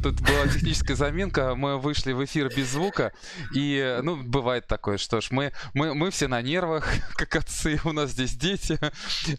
[0.00, 1.54] Э, тут была техническая заминка.
[1.54, 3.12] Мы вышли в эфир без звука.
[3.54, 7.80] И, ну, бывает такое, что ж, мы, мы, мы все на нервах, как отцы.
[7.84, 8.78] У нас здесь дети.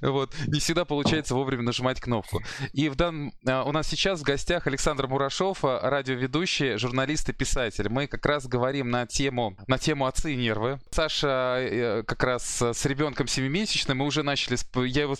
[0.01, 0.33] Вот.
[0.47, 2.41] Не всегда получается вовремя нажимать кнопку.
[2.73, 3.33] И в дан...
[3.45, 7.89] Э, у нас сейчас в гостях Александр Мурашов, э, радиоведущий, журналист и писатель.
[7.89, 10.79] Мы как раз говорим на тему, на тему отцы и нервы.
[10.91, 13.99] Саша как раз с ребенком семимесячным.
[13.99, 14.57] Мы уже начали...
[14.87, 15.15] Я его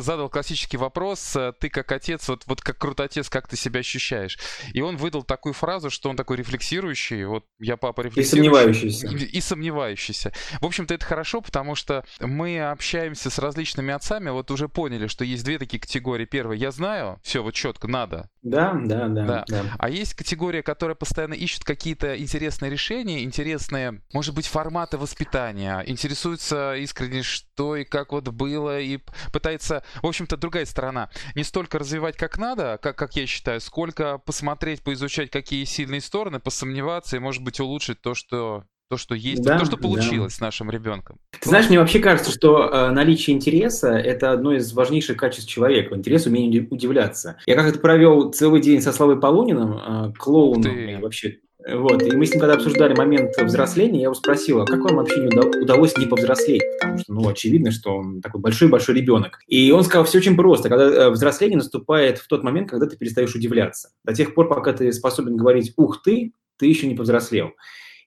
[0.00, 1.36] задал классический вопрос.
[1.60, 4.38] Ты как отец, вот, вот как крутой отец, как ты себя ощущаешь.
[4.72, 8.48] И он выдал такую фразу, что он такой рефлексирующий, вот я папа рефлексирующий.
[8.48, 9.08] И сомневающийся.
[9.08, 10.32] И, и сомневающийся.
[10.60, 15.24] В общем-то, это хорошо, потому что мы общаемся с различными отцами, вот уже поняли, что
[15.24, 16.24] есть две такие категории.
[16.24, 18.28] Первая, я знаю, все, вот четко, надо.
[18.42, 19.44] Да, да, да, да.
[19.48, 19.64] да.
[19.78, 26.74] А есть категория, которая постоянно ищет какие-то интересные решения, интересные, может быть, форматы воспитания, интересуется
[26.76, 28.98] искренне, что и как вот было, и
[29.32, 34.18] пытается, в общем-то, другая сторона, не столько развивать как надо, как, как я считаю, сколько
[34.18, 39.44] посмотреть, поизучать, какие сильные стороны, посомневаться и, может быть, улучшить то, что то, что есть,
[39.44, 40.36] да, то, что получилось да.
[40.36, 41.18] с нашим ребенком.
[41.40, 45.94] Ты знаешь, мне вообще кажется, что э, наличие интереса– это одно из важнейших качеств человека.
[45.94, 47.36] Интерес, умение удивляться.
[47.46, 51.38] Я как-то провел целый день со Славой Полуниным, э, клоуном, вообще
[51.68, 54.96] вот, и мы с ним когда обсуждали момент взросления, я его спросил, а как вам
[54.96, 56.62] вообще не удалось не повзрослеть?
[56.80, 59.40] Потому что, ну, очевидно, что он такой большой-большой ребенок.
[59.46, 60.68] И он сказал, все очень просто.
[60.68, 63.90] Когда э, взросление наступает в тот момент, когда ты перестаешь удивляться.
[64.04, 67.52] До тех пор, пока ты способен говорить «ух ты», ты еще не повзрослел.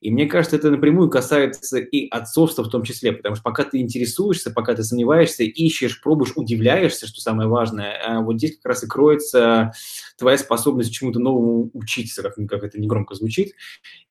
[0.03, 3.79] И мне кажется, это напрямую касается и отцовства в том числе, потому что пока ты
[3.79, 8.83] интересуешься, пока ты сомневаешься, ищешь, пробуешь, удивляешься, что самое важное, а вот здесь как раз
[8.83, 9.71] и кроется
[10.17, 13.53] твоя способность чему-то новому учиться, как, как это негромко звучит,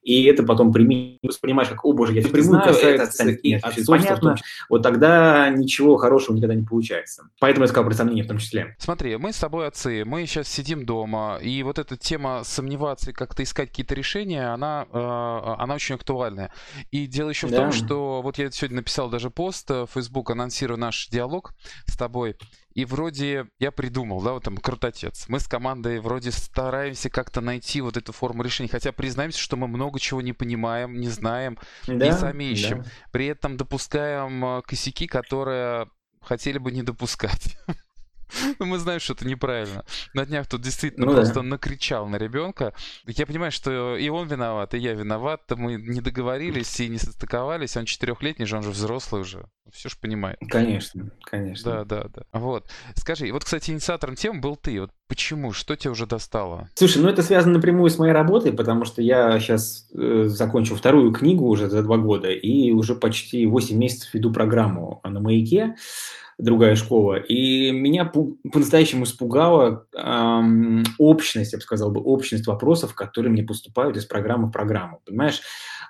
[0.03, 3.07] и это потом прими, воспринимаешь как, о боже, я напрямую знаю, это,
[4.17, 4.47] в том числе.
[4.69, 7.31] Вот тогда ничего хорошего никогда не получается.
[7.39, 8.77] Поэтому я сказал про сомнения в том числе.
[8.79, 13.15] Смотри, мы с тобой отцы, мы сейчас сидим дома, и вот эта тема сомневаться и
[13.15, 14.99] как-то искать какие-то решения, она, э,
[15.59, 16.53] она очень актуальная.
[16.91, 17.59] И дело еще в да.
[17.59, 21.55] том, что вот я сегодня написал даже пост в Facebook, анонсирую наш диалог
[21.87, 22.37] с тобой.
[22.75, 25.27] И вроде я придумал, да, вот там крутотец.
[25.29, 29.69] Мы с командой вроде стараемся как-то найти вот эту форму решения, хотя признаемся, что мы
[29.69, 32.83] много чего не понимаем, не знаем да, и сами ищем.
[32.83, 32.91] Да.
[33.11, 35.89] При этом допускаем э, косяки, которые
[36.21, 37.59] хотели бы не допускать.
[38.59, 39.85] Ну, мы знаем, что это неправильно.
[40.15, 41.43] На днях тут действительно ну, просто да.
[41.43, 42.75] накричал на ребенка.
[43.07, 45.43] Я понимаю, что и он виноват, и я виноват.
[45.51, 47.77] Мы не договорились и не состыковались.
[47.77, 49.47] Он четырехлетний же, он же взрослый уже.
[49.73, 50.39] Все же понимает.
[50.51, 51.73] Конечно, конечно.
[51.73, 52.39] Да, да, да.
[52.39, 52.67] Вот.
[52.97, 54.81] Скажи, вот, кстати, инициатором тем был ты.
[54.81, 55.53] Вот почему?
[55.53, 56.69] Что тебя уже достало?
[56.75, 61.13] Слушай, ну это связано напрямую с моей работой, потому что я сейчас э, закончил вторую
[61.13, 65.77] книгу уже за два года и уже почти 8 месяцев веду программу на «Маяке»
[66.43, 67.17] другая школа.
[67.17, 73.97] И меня по-настоящему испугала эм, общность, я бы сказал бы, общность вопросов, которые мне поступают
[73.97, 75.01] из программы в программу.
[75.07, 75.41] Понимаешь,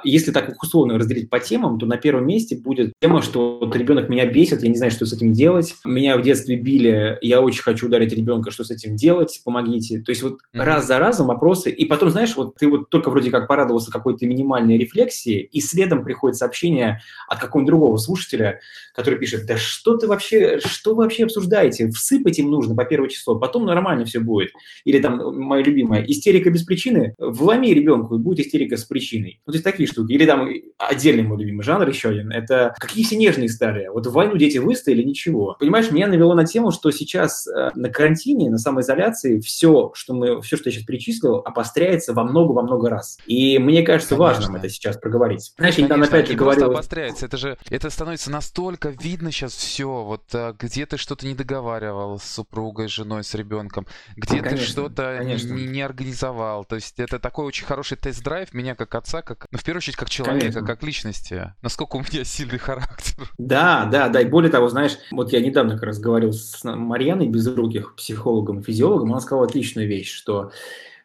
[0.05, 4.09] если так условно разделить по темам, то на первом месте будет тема, что вот ребенок
[4.09, 5.75] меня бесит, я не знаю, что с этим делать.
[5.85, 10.01] Меня в детстве били, я очень хочу ударить ребенка, что с этим делать, помогите.
[10.01, 10.63] То есть вот mm-hmm.
[10.63, 11.71] раз за разом вопросы.
[11.71, 16.05] И потом, знаешь, вот ты вот только вроде как порадовался какой-то минимальной рефлексии, и следом
[16.05, 18.61] приходит сообщение от какого-нибудь другого слушателя,
[18.95, 21.91] который пишет, да что ты вообще, что вы вообще обсуждаете?
[21.91, 24.51] Всыпать им нужно по первое число, потом нормально все будет.
[24.85, 29.41] Или там, моя любимая, истерика без причины, вломи ребенку, и будет истерика с причиной.
[29.47, 30.13] Вот есть такие штуки.
[30.13, 30.49] Или там
[30.79, 32.31] отдельный мой любимый жанр еще один.
[32.31, 33.89] Это какие все нежные стали.
[33.89, 35.57] Вот в войну дети выстояли, ничего.
[35.59, 40.41] Понимаешь, меня навело на тему, что сейчас э, на карантине, на самоизоляции все, что мы,
[40.43, 43.19] все, что я сейчас перечислил, обостряется во много, во много раз.
[43.27, 44.35] И мне кажется Конечно.
[44.35, 45.53] важным это сейчас проговорить.
[45.57, 46.71] Знаешь, я там опять же говорил...
[46.71, 47.27] обостряется.
[47.27, 50.03] Это же, это становится настолько видно сейчас все.
[50.03, 53.87] Вот э, где ты что-то не договаривал с супругой, с женой, с ребенком,
[54.17, 56.65] где конечно, ты что-то не, не организовал.
[56.65, 59.97] То есть это такой очень хороший тест-драйв меня как отца, как, ну, в первую очередь,
[59.97, 60.67] как человека, Конечно.
[60.67, 61.55] как личности.
[61.63, 63.31] Насколько у меня сильный характер.
[63.39, 64.21] Да, да, да.
[64.21, 69.13] И более того, знаешь, вот я недавно как раз говорил с Марьяной Безруких, психологом физиологом,
[69.13, 70.53] она сказала отличную вещь, что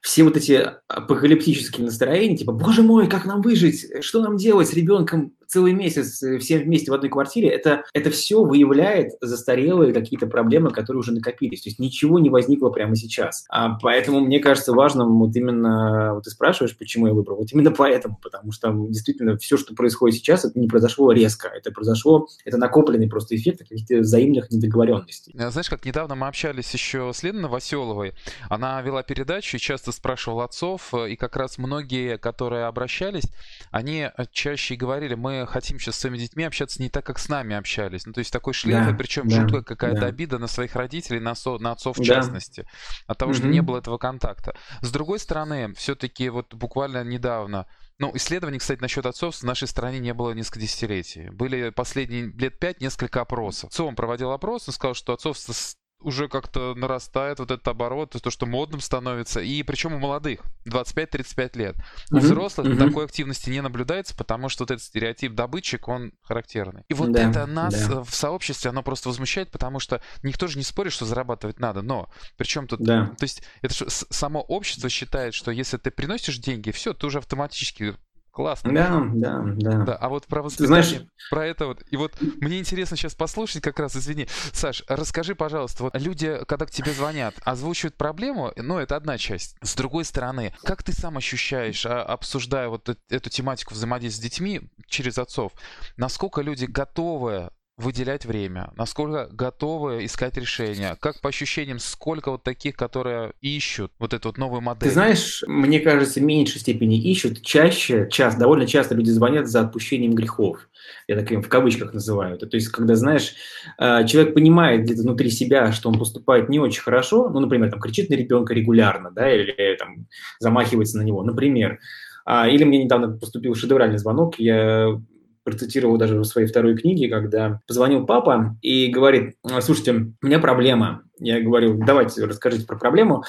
[0.02, 4.74] все вот эти апокалиптические настроения, типа, боже мой, как нам выжить, что нам делать с
[4.74, 10.28] ребенком, целый месяц э, все вместе в одной квартире, это, это все выявляет застарелые какие-то
[10.28, 11.62] проблемы, которые уже накопились.
[11.62, 13.46] То есть ничего не возникло прямо сейчас.
[13.50, 17.72] А поэтому мне кажется важным вот именно, вот ты спрашиваешь, почему я выбрал, вот именно
[17.72, 22.58] поэтому, потому что действительно все, что происходит сейчас, это не произошло резко, это произошло, это
[22.58, 25.34] накопленный просто эффект каких-то взаимных недоговоренностей.
[25.38, 28.14] Э, знаешь, как недавно мы общались еще с Леной Новоселовой,
[28.50, 33.26] она вела передачу и часто спрашивала отцов, э, и как раз многие, которые обращались,
[33.72, 37.30] они чаще говорили, мы мы хотим сейчас с своими детьми общаться не так, как с
[37.30, 38.06] нами общались.
[38.06, 40.08] Ну, то есть такой шлейф, да, причем да, жуткая какая-то да.
[40.08, 42.16] обида на своих родителей, на, со, на отцов в да.
[42.16, 42.66] частности,
[43.06, 43.36] от того, mm-hmm.
[43.36, 44.56] что не было этого контакта.
[44.82, 47.68] С другой стороны, все-таки вот буквально недавно
[48.00, 51.30] ну, исследований, кстати, насчет отцовства в нашей стране не было несколько десятилетий.
[51.30, 53.72] Были последние лет пять несколько опросов.
[53.72, 55.54] ЦОМ проводил опрос, он сказал, что отцовство
[56.00, 61.58] уже как-то нарастает вот этот оборот, то, что модным становится, и причем у молодых, 25-35
[61.58, 61.76] лет.
[62.12, 62.88] У взрослых mm-hmm.
[62.88, 66.84] такой активности не наблюдается, потому что вот этот стереотип добытчик, он характерный.
[66.90, 68.04] И вот да, это нас да.
[68.04, 72.10] в сообществе, оно просто возмущает, потому что никто же не спорит, что зарабатывать надо, но
[72.38, 73.08] причем тут, да.
[73.18, 77.96] то есть это само общество считает, что если ты приносишь деньги, все, ты уже автоматически
[78.38, 78.72] Классно.
[78.72, 79.78] Да, да, да.
[79.84, 79.96] да.
[79.96, 81.08] А вот про воспитание, Знаешь...
[81.32, 81.82] про это вот.
[81.90, 84.28] И вот мне интересно сейчас послушать как раз, извини.
[84.54, 89.56] Саш, расскажи, пожалуйста, вот люди, когда к тебе звонят, озвучивают проблему, ну, это одна часть.
[89.64, 94.62] С другой стороны, как ты сам ощущаешь, а, обсуждая вот эту тематику взаимодействия с детьми
[94.86, 95.54] через отцов,
[95.98, 102.76] насколько люди готовы выделять время, насколько готовы искать решения, как по ощущениям, сколько вот таких,
[102.76, 104.90] которые ищут вот эту вот новую модель?
[104.90, 109.62] Ты знаешь, мне кажется, в меньшей степени ищут, чаще, часто, довольно часто люди звонят за
[109.62, 110.68] отпущением грехов.
[111.08, 112.38] Я так в кавычках называю.
[112.40, 113.36] То есть, когда, знаешь,
[113.78, 117.80] э, человек понимает где-то внутри себя, что он поступает не очень хорошо, ну, например, там
[117.80, 120.08] кричит на ребенка регулярно, да, или там
[120.40, 121.80] замахивается на него, например,
[122.26, 125.00] а, или мне недавно поступил шедевральный звонок, я
[125.48, 131.04] процитировал даже в своей второй книге, когда позвонил папа и говорит, слушайте, у меня проблема.
[131.20, 133.24] Я говорю, давайте расскажите про проблему.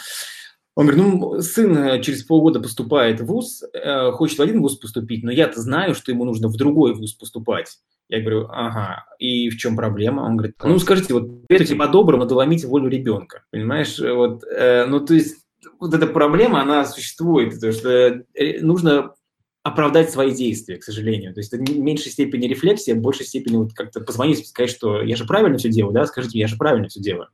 [0.75, 4.79] Он говорит, ну, сын э, через полгода поступает в ВУЗ, э, хочет в один ВУЗ
[4.79, 7.79] поступить, но я-то знаю, что ему нужно в другой ВУЗ поступать.
[8.09, 10.23] Я говорю, ага, и в чем проблема?
[10.23, 13.97] Он говорит, ну, скажите, вот это по-доброму доломите волю ребенка, понимаешь?
[14.01, 15.37] Вот, э, ну, то есть
[15.79, 19.13] вот эта проблема, она существует, потому что э, нужно
[19.69, 21.33] оправдать свои действия, к сожалению.
[21.35, 25.03] То есть это в меньшей степени рефлексия, в большей степени вот как-то позвонить, сказать, что
[25.03, 27.29] я же правильно все делаю, да, скажите, я же правильно все делаю.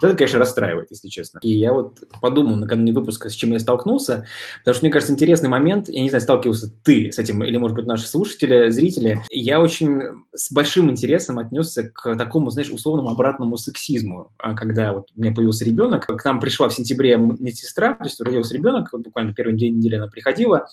[0.00, 1.40] Вот это, конечно, расстраивает, если честно.
[1.42, 4.26] И я вот подумал накануне выпуска, с чем я столкнулся,
[4.60, 7.76] потому что, мне кажется, интересный момент, я не знаю, сталкивался ты с этим, или, может
[7.76, 13.56] быть, наши слушатели, зрители, я очень с большим интересом отнесся к такому, знаешь, условному обратному
[13.56, 18.04] сексизму, а когда вот у меня появился ребенок, к нам пришла в сентябре медсестра, то
[18.04, 20.68] есть родился ребенок, буквально первый день недели она приходила,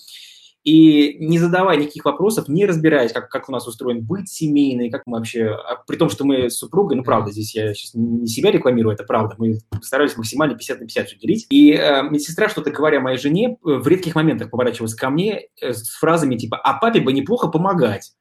[0.65, 5.03] и не задавая никаких вопросов, не разбираясь, как, как у нас устроен быт семейный, как
[5.05, 8.27] мы вообще, а при том, что мы с супругой, ну, правда, здесь я сейчас не
[8.27, 11.45] себя рекламирую, это правда, мы старались максимально 50 на 50 все делить.
[11.51, 15.87] И э, медсестра, что-то говоря моей жене, в редких моментах поворачивалась ко мне э, с
[15.97, 18.13] фразами типа «а папе бы неплохо помогать»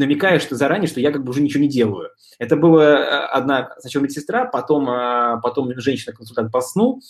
[0.00, 2.10] намекая, что заранее, что я как бы уже ничего не делаю.
[2.38, 7.00] Это была э, одна сначала медсестра, потом, э, потом женщина-консультант по сну,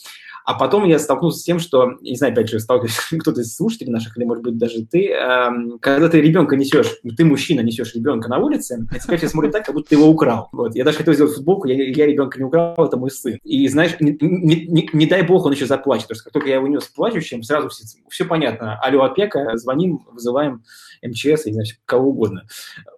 [0.45, 3.93] а потом я столкнулся с тем, что, не знаю, опять же, сталкиваюсь кто-то из слушателей
[3.93, 8.29] наших, или, может быть, даже ты, эм, когда ты ребенка несешь, ты, мужчина, несешь ребенка
[8.29, 10.49] на улице, а тебя все смотрят так, как будто ты его украл.
[10.53, 10.75] Вот.
[10.75, 13.39] Я даже хотел сделать футболку, я, я ребенка не украл, это мой сын.
[13.45, 16.49] И, знаешь, не, не, не, не дай бог он еще заплачет, потому что как только
[16.49, 18.79] я его нес плачущим, сразу все, все понятно.
[18.81, 20.65] Алло, опека, звоним, вызываем
[21.03, 22.45] МЧС, и, значит, кого угодно.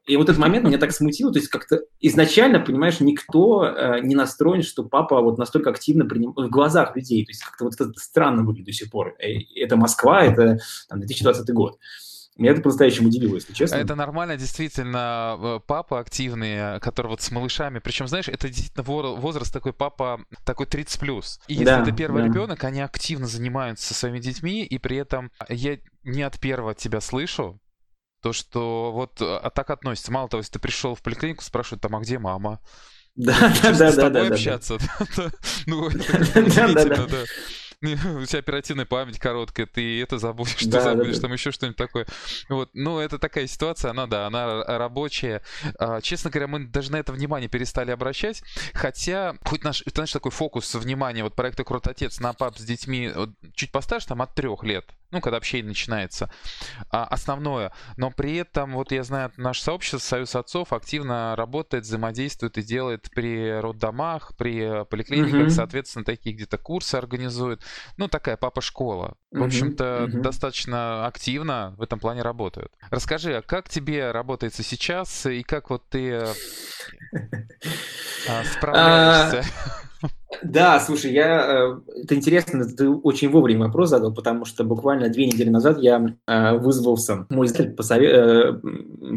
[0.06, 4.14] И вот этот момент меня так смутил, то есть как-то изначально, понимаешь, никто э, не
[4.14, 6.32] настроен, что папа вот настолько активно приним...
[6.32, 9.14] в глазах людей, то есть как-то вот это странно выглядит до сих пор.
[9.18, 10.58] Э, это Москва, это
[10.88, 11.78] там, 2020 год.
[12.36, 13.76] Меня это по-настоящему удивило, если честно.
[13.76, 19.52] Это нормально, действительно, э, папа активный, который вот с малышами, причем, знаешь, это действительно возраст
[19.52, 20.98] такой папа, такой 30+.
[20.98, 21.40] плюс.
[21.46, 22.28] И если да, это первый да.
[22.28, 27.60] ребенок, они активно занимаются своими детьми, и при этом я не от первого тебя слышу,
[28.22, 30.12] то, что вот а так относится.
[30.12, 32.60] Мало того, если ты пришел в поликлинику, спрашивают там, а где мама?
[33.14, 33.92] Да, да, да, да.
[33.92, 34.78] С тобой общаться.
[35.66, 37.24] Ну, это да.
[37.82, 41.20] у тебя оперативная память короткая, ты это забудешь, да, ты забудешь, да, да.
[41.20, 42.06] там еще что-нибудь такое.
[42.48, 45.42] Вот, ну, это такая ситуация, она, да, она рабочая.
[45.78, 50.30] А, честно говоря, мы даже на это внимание перестали обращать, хотя, хоть наш, знаешь, такой
[50.30, 54.62] фокус внимания, вот проекта «Крутотец» на пап с детьми вот, чуть постарше, там, от трех
[54.62, 56.30] лет, ну, когда общение начинается,
[56.90, 57.72] а, основное.
[57.96, 63.10] Но при этом, вот я знаю, наше сообщество Союз отцов активно работает, взаимодействует и делает
[63.14, 65.50] при роддомах, при поликлиниках, mm-hmm.
[65.50, 67.62] соответственно, такие где-то курсы организует
[67.96, 69.16] ну, такая папа-школа.
[69.30, 72.72] В общем-то, uh-huh, достаточно активно в этом плане работают.
[72.90, 76.14] Расскажи, а как тебе работается сейчас и как вот ты
[78.28, 79.44] а, справляешься?
[80.42, 85.26] Да, слушай, я, э, это интересно, ты очень вовремя вопрос задал, потому что буквально две
[85.26, 88.08] недели назад я э, вызвался, мой издатель посове...
[88.10, 88.52] Э,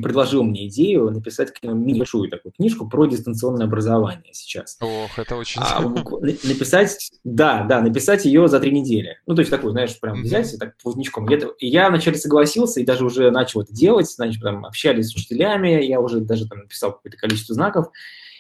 [0.02, 4.78] предложил мне идею написать небольшую такую книжку про дистанционное образование сейчас.
[4.82, 5.62] Ох, это очень...
[5.64, 5.82] А,
[6.44, 9.18] написать, да, да, написать ее за три недели.
[9.26, 11.28] Ну, то есть такой, знаешь, прям взять и так плотничком.
[11.30, 15.84] И я вначале согласился и даже уже начал это делать, значит, там общались с учителями,
[15.84, 17.88] я уже даже там написал какое-то количество знаков,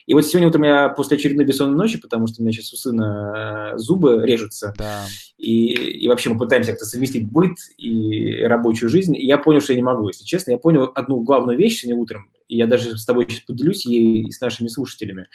[0.05, 2.77] и вот сегодня утром я после очередной бессонной ночи, потому что у меня сейчас у
[2.77, 5.05] сына э, зубы режутся, да.
[5.37, 9.73] и, и вообще мы пытаемся как-то совместить быт и рабочую жизнь, и я понял, что
[9.73, 10.51] я не могу, если честно.
[10.51, 14.23] Я понял одну главную вещь сегодня утром, и я даже с тобой сейчас поделюсь ей
[14.23, 15.27] и с нашими слушателями.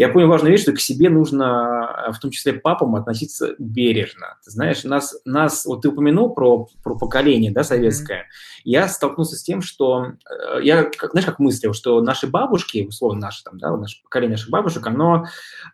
[0.00, 4.38] Я понял важную вещь, что к себе нужно, в том числе папам, относиться бережно.
[4.42, 8.20] Ты знаешь, нас, нас вот ты упомянул про, про поколение да, советское.
[8.20, 8.60] Mm-hmm.
[8.64, 13.20] Я столкнулся с тем, что э, я, как, знаешь, как мыслил, что наши бабушки, условно
[13.20, 15.26] наши, там, да, наше поколение наших бабушек, оно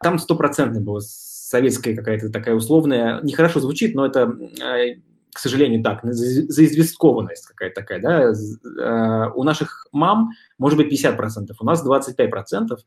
[0.02, 4.97] там стопроцентно было советская какая-то такая условная, нехорошо звучит, но это э,
[5.37, 11.64] к сожалению, так, заизвесткованность какая-то такая, да, э, у наших мам может быть 50%, у
[11.66, 12.78] нас 25%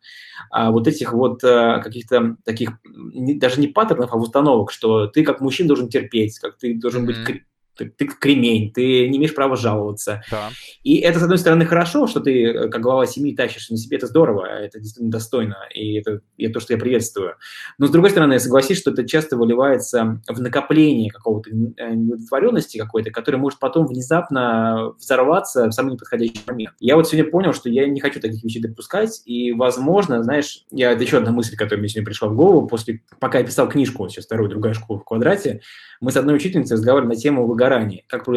[0.50, 5.42] а вот этих вот э, каких-то таких, даже не паттернов, а установок, что ты как
[5.42, 7.26] мужчина должен терпеть, как ты должен mm-hmm.
[7.28, 7.44] быть
[7.80, 10.22] ты, ты кремень, ты не имеешь права жаловаться.
[10.30, 10.50] Да.
[10.84, 13.98] И это, с одной стороны, хорошо, что ты, э, как глава семьи, тащишь на себе,
[13.98, 17.36] это здорово, это действительно достойно, и это, это то, что я приветствую.
[17.78, 21.54] Но, с другой стороны, я согласись, что это часто выливается в накопление какого-то э,
[21.94, 26.76] неудовлетворенности какой-то, которая может потом внезапно взорваться в самый неподходящий момент.
[26.80, 30.92] Я вот сегодня понял, что я не хочу таких вещей допускать, и, возможно, знаешь, я,
[30.92, 34.08] это еще одна мысль, которая мне сегодня пришла в голову, после, пока я писал книжку,
[34.10, 35.62] сейчас вторую, другая школа в квадрате,
[36.02, 37.69] мы с одной учительницей разговаривали на тему выгорания,
[38.08, 38.28] как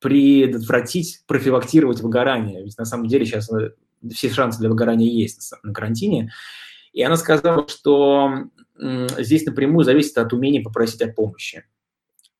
[0.00, 2.62] предотвратить, профилактировать выгорание.
[2.64, 3.72] Ведь на самом деле сейчас э,
[4.10, 6.32] все шансы для выгорания есть на карантине.
[6.92, 8.48] И она сказала, что
[9.18, 11.64] здесь напрямую зависит от умения попросить о помощи.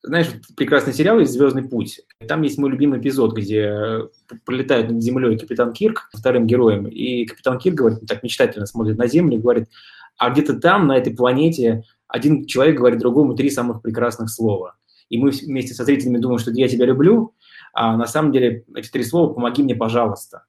[0.02, 2.00] Знаешь, прекрасный сериал есть «Звездный путь».
[2.26, 4.09] Там есть мой любимый эпизод, где э,
[4.47, 9.07] пролетает над землей капитан Кирк, вторым героем, и капитан Кирк, говорит, так мечтательно смотрит на
[9.07, 9.69] Землю и говорит,
[10.16, 14.76] а где-то там, на этой планете, один человек говорит другому три самых прекрасных слова.
[15.11, 17.35] И мы вместе со зрителями думаем, что я тебя люблю,
[17.75, 20.45] а на самом деле эти три слова «помоги мне, пожалуйста».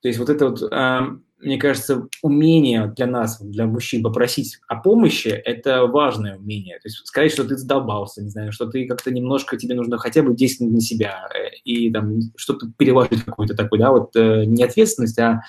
[0.00, 1.00] То есть вот это вот, э,
[1.38, 6.76] мне кажется, умение для нас, для мужчин попросить о помощи, это важное умение.
[6.76, 10.22] То есть сказать, что ты задолбался, не знаю, что ты как-то немножко, тебе нужно хотя
[10.22, 14.62] бы действовать на себя э, и там что-то переложить какую-то такую, да, вот э, не
[14.62, 15.42] ответственность, а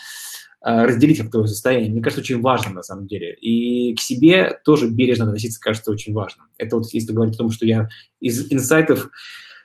[0.62, 3.36] разделить как твое состояние, мне кажется, очень важно на самом деле.
[3.36, 6.46] И к себе тоже бережно относиться, кажется, очень важно.
[6.58, 9.10] Это вот если говорить о том, что я из инсайтов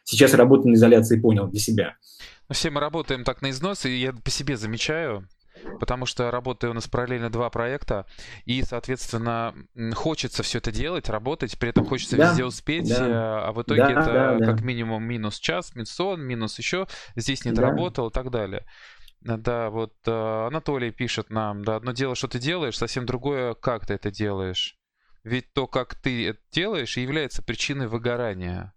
[0.04, 1.96] сейчас работаю на изоляции понял для себя.
[2.48, 5.26] Ну, все мы работаем так на износ, и я по себе замечаю,
[5.80, 8.06] потому что работаю у нас параллельно два проекта,
[8.44, 9.54] и, соответственно,
[9.94, 13.12] хочется все это делать, работать, при этом хочется да, везде успеть, да, э,
[13.48, 14.46] а в итоге да, это да, да.
[14.46, 18.20] как минимум минус час, минус сон, минус еще, здесь не доработал да.
[18.20, 18.66] и так далее.
[19.24, 23.86] Да, вот э, Анатолий пишет нам, да, одно дело, что ты делаешь, совсем другое, как
[23.86, 24.76] ты это делаешь.
[25.22, 28.74] Ведь то, как ты это делаешь, является причиной выгорания.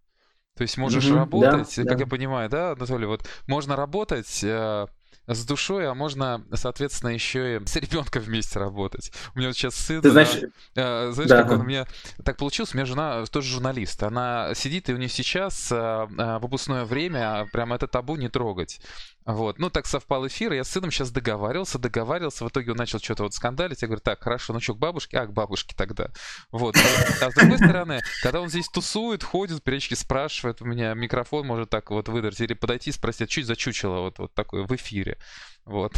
[0.55, 2.03] То есть можешь mm-hmm, работать, да, как да.
[2.03, 4.87] я понимаю, да, Анатолий, вот можно работать э,
[5.27, 9.11] с душой, а можно, соответственно, еще и с ребенком вместе работать.
[9.33, 10.01] У меня вот сейчас сын...
[10.01, 10.35] Ты знаешь,
[10.75, 11.43] э, знаешь да.
[11.43, 11.87] как он у меня...
[12.23, 14.03] Так получилось, у меня жена тоже журналист.
[14.03, 18.29] Она сидит, и у нее сейчас э, э, в выпускное время прям это табу не
[18.29, 18.79] трогать.
[19.25, 22.99] Вот, ну так совпал эфир, я с сыном сейчас договаривался, договаривался, в итоге он начал
[22.99, 25.17] что-то вот скандалить, я говорю, так, хорошо, ну что, к бабушке?
[25.17, 26.11] А, к бабушке тогда.
[26.51, 26.75] Вот,
[27.21, 31.71] а с другой стороны, когда он здесь тусует, ходит, периодически спрашивает, у меня микрофон может
[31.71, 35.17] так вот выдать, или подойти и спросить, чуть зачучило вот, вот такое в эфире.
[35.65, 35.93] Вот.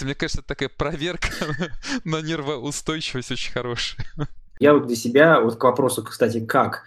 [0.00, 1.28] Мне кажется, такая проверка
[2.04, 4.06] на нервоустойчивость очень хорошая.
[4.58, 6.84] Я вот для себя, вот к вопросу, кстати, как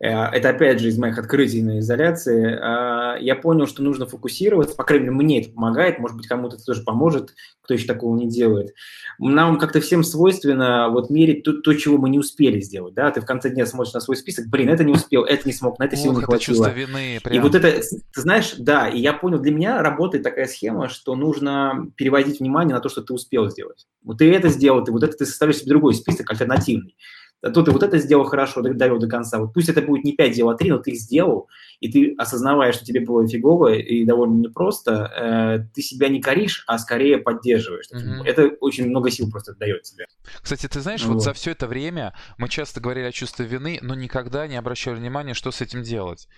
[0.00, 2.56] это опять же из моих открытий на изоляции.
[2.60, 6.54] А, я понял, что нужно фокусироваться, по крайней мере, мне это помогает, может быть, кому-то
[6.54, 8.74] это тоже поможет, кто еще такого не делает.
[9.18, 13.20] Нам как-то всем свойственно вот мерить то, то, чего мы не успели сделать, да, ты
[13.20, 15.84] в конце дня смотришь на свой список, блин, это не успел, это не смог, на
[15.84, 16.38] это сил не хватило.
[16.38, 17.18] чувство вины.
[17.22, 17.36] Прям.
[17.36, 21.16] И вот это, ты знаешь, да, и я понял, для меня работает такая схема, что
[21.16, 23.88] нужно переводить внимание на то, что ты успел сделать.
[24.04, 26.94] Вот ты это сделал, ты вот это ты составишь себе другой список альтернативный
[27.40, 29.38] то ты вот это сделал хорошо, довел до конца.
[29.38, 31.48] Вот пусть это будет не 5 дел, а 3, но ты их сделал,
[31.80, 36.64] и ты, осознавая, что тебе было фигово и довольно непросто, э, ты себя не коришь,
[36.66, 37.86] а скорее поддерживаешь.
[37.92, 38.24] Mm-hmm.
[38.24, 40.06] Это очень много сил просто дает тебе.
[40.40, 41.14] Кстати, ты знаешь, вот.
[41.14, 44.96] вот за все это время мы часто говорили о чувстве вины, но никогда не обращали
[44.96, 46.28] внимания, что с этим делать.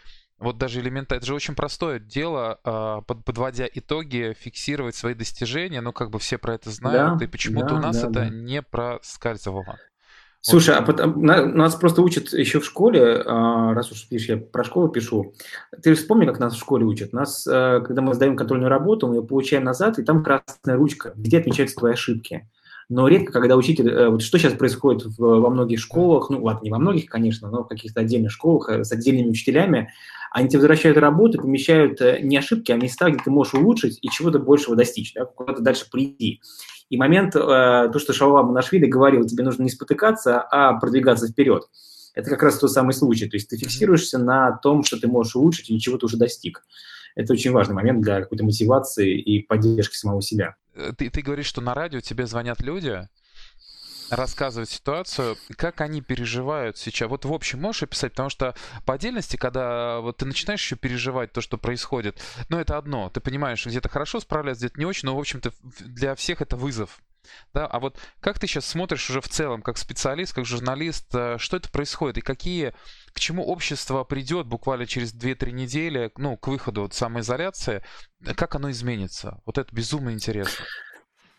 [0.41, 5.93] Вот даже элементарно, это же очень простое дело, а, подводя итоги, фиксировать свои достижения, ну
[5.93, 8.29] как бы все про это знают, да, и почему-то да, у нас да, это да.
[8.31, 9.79] не проскальзывало.
[10.43, 14.65] Слушай, а потом, нас просто учат еще в школе, а, раз уж видишь, я про
[14.65, 15.35] школу пишу.
[15.83, 17.13] Ты вспомни, как нас в школе учат.
[17.13, 21.13] Нас, э, когда мы сдаем контрольную работу, мы ее получаем назад, и там красная ручка,
[21.15, 22.49] где отмечаются твои ошибки.
[22.89, 23.91] Но редко, когда учитель...
[23.91, 27.51] Э, вот что сейчас происходит в, во многих школах, ну ладно, не во многих, конечно,
[27.51, 29.93] но в каких-то отдельных школах э, с отдельными учителями,
[30.33, 34.39] они тебе возвращают работу, помещают не ошибки, а места, где ты можешь улучшить и чего-то
[34.39, 36.41] большего достичь, да, куда-то дальше прийти.
[36.91, 41.63] И момент, э, то, что Шалва Манашвили говорил, тебе нужно не спотыкаться, а продвигаться вперед.
[42.15, 43.29] Это как раз тот самый случай.
[43.29, 46.65] То есть ты фиксируешься на том, что ты можешь улучшить, и чего ты уже достиг.
[47.15, 50.57] Это очень важный момент для какой-то мотивации и поддержки самого себя.
[50.75, 53.09] Э, ты, ты говоришь, что на радио тебе звонят люди,
[54.11, 57.09] рассказывать ситуацию, как они переживают сейчас.
[57.09, 61.33] Вот в общем можешь описать, потому что по отдельности, когда вот ты начинаешь еще переживать
[61.33, 65.17] то, что происходит, ну это одно, ты понимаешь, где-то хорошо справляться, где-то не очень, но
[65.17, 67.01] в общем-то для всех это вызов.
[67.53, 71.37] Да, а вот как ты сейчас смотришь уже в целом, как специалист, как журналист, э,
[71.39, 72.73] что это происходит и какие,
[73.13, 77.85] к чему общество придет буквально через 2-3 недели, ну, к выходу от самоизоляции,
[78.37, 79.41] как оно изменится?
[79.45, 80.65] Вот это безумно интересно.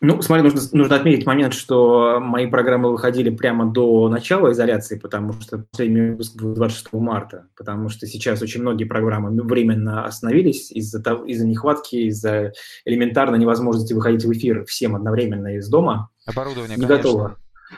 [0.04, 5.34] Ну, смотри, нужно, нужно отметить момент, что мои программы выходили прямо до начала изоляции, потому
[5.34, 11.02] что последний выпуск был 26 марта, потому что сейчас очень многие программы временно остановились из-за
[11.28, 12.52] из нехватки, из-за
[12.84, 16.10] элементарной невозможности выходить в эфир всем одновременно из дома.
[16.26, 16.98] Оборудование, не конечно.
[16.98, 17.38] готово.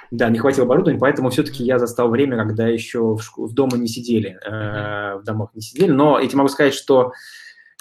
[0.09, 3.77] Да, не хватило оборудования, поэтому все-таки я застал время, когда еще в, школ- в дома
[3.77, 5.91] не сидели, э, в домах не сидели.
[5.91, 7.11] Но я тебе могу сказать, что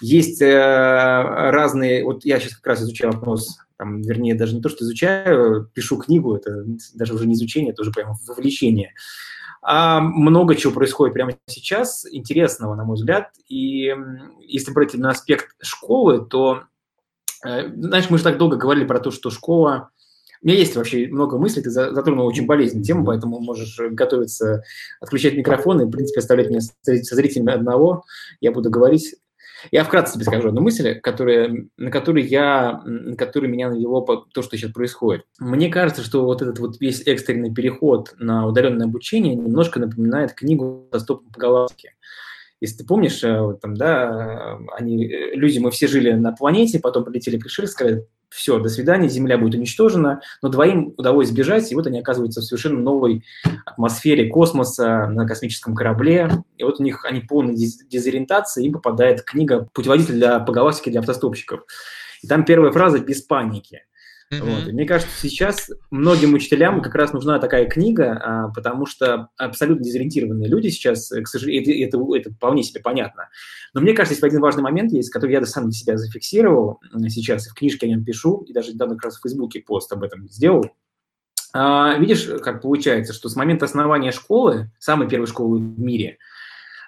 [0.01, 0.49] есть э,
[1.51, 2.05] разные...
[2.05, 5.97] Вот я сейчас как раз изучаю вопрос там, вернее, даже не то, что изучаю, пишу
[5.97, 8.93] книгу, это даже уже не изучение, это уже прямо вовлечение.
[9.61, 13.31] А много чего происходит прямо сейчас, интересного, на мой взгляд.
[13.49, 13.93] И
[14.41, 16.63] если брать на аспект школы, то,
[17.45, 19.91] э, знаешь, мы же так долго говорили про то, что школа...
[20.43, 24.65] У меня есть вообще много мыслей, ты затронул очень болезненную тему, поэтому можешь готовиться,
[25.01, 28.05] отключать микрофон и, в принципе, оставлять меня со зрителями одного.
[28.41, 29.15] Я буду говорить
[29.71, 34.01] я вкратце тебе скажу одну мысль, которая, на которую я, на которую меня навело
[34.33, 35.25] то, что сейчас происходит.
[35.39, 40.89] Мне кажется, что вот этот вот весь экстренный переход на удаленное обучение немножко напоминает книгу
[40.91, 41.95] «Доступ по галактике».
[42.61, 47.05] Если ты помнишь, э, там, да, они, э, люди, мы все жили на планете, потом
[47.05, 51.87] полетели пришельцы, сказали, все, до свидания, Земля будет уничтожена, но двоим удалось сбежать, и вот
[51.87, 53.25] они оказываются в совершенно новой
[53.67, 59.69] атмосфере космоса, на космическом корабле, и вот у них они полной дезориентации, им попадает книга
[59.73, 61.61] «Путеводитель для, по галактике для автостопщиков».
[62.23, 63.83] И там первая фраза «без паники».
[64.33, 64.65] Mm-hmm.
[64.65, 64.73] Вот.
[64.73, 70.49] Мне кажется, сейчас многим учителям как раз нужна такая книга, а, потому что абсолютно дезориентированные
[70.49, 73.29] люди сейчас, к сожалению, это, это, это вполне себе понятно.
[73.75, 77.47] Но мне кажется, есть один важный момент есть, который я сам для себя зафиксировал сейчас,
[77.47, 80.03] и в книжке о нем пишу, и даже недавно как раз в Фейсбуке пост об
[80.03, 80.65] этом сделал.
[81.53, 86.17] А, видишь, как получается, что с момента основания школы, самой первой школы в мире,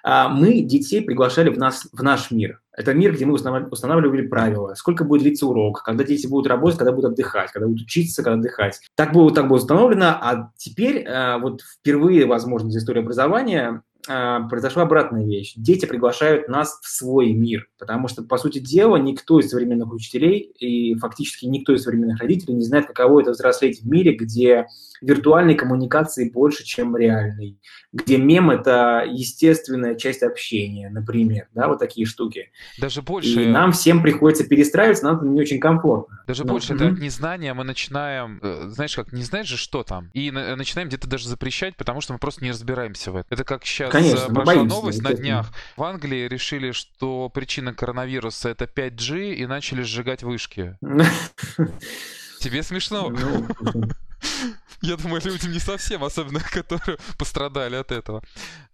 [0.05, 2.61] мы детей приглашали в, нас, в наш мир.
[2.71, 6.91] Это мир, где мы устанавливали правила, сколько будет длиться урок, когда дети будут работать, когда
[6.91, 8.81] будут отдыхать, когда будут учиться, когда отдыхать.
[8.95, 14.41] Так было, так было установлено, а теперь а, вот впервые, возможно, за историю образования а,
[14.47, 15.53] произошла обратная вещь.
[15.55, 20.39] Дети приглашают нас в свой мир, потому что, по сути дела, никто из современных учителей
[20.39, 24.67] и фактически никто из современных родителей не знает, каково это взрослеть в мире, где
[25.05, 27.59] виртуальной коммуникации больше, чем реальной,
[27.93, 32.51] где мем– это естественная часть общения, например, да, вот такие штуки.
[32.79, 33.43] Даже больше...
[33.43, 36.23] И нам всем приходится перестраиваться, нам не очень комфортно.
[36.27, 36.47] Даже Но...
[36.47, 40.09] Ну, больше, это от незнания мы начинаем, э, знаешь как, не знаешь же, что там,
[40.13, 43.27] и начинаем где-то даже запрещать, потому что мы просто не разбираемся в этом.
[43.29, 45.51] Это как сейчас Конечно, прошла боимся, новость на днях.
[45.77, 50.77] В Англии решили, что причина коронавируса– это 5G, и начали сжигать вышки.
[52.39, 53.13] Тебе смешно?
[54.85, 58.23] Я думаю, людям не совсем, особенно которые пострадали от этого.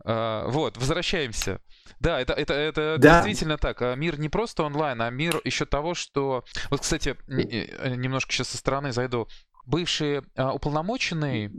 [0.03, 1.59] А, вот, возвращаемся.
[1.99, 3.23] Да, это, это, это да.
[3.23, 3.81] действительно так.
[3.81, 6.43] А мир не просто онлайн, а мир еще того, что...
[6.69, 9.27] Вот, кстати, э, немножко сейчас со стороны зайду
[9.65, 11.51] бывший а, уполномоченный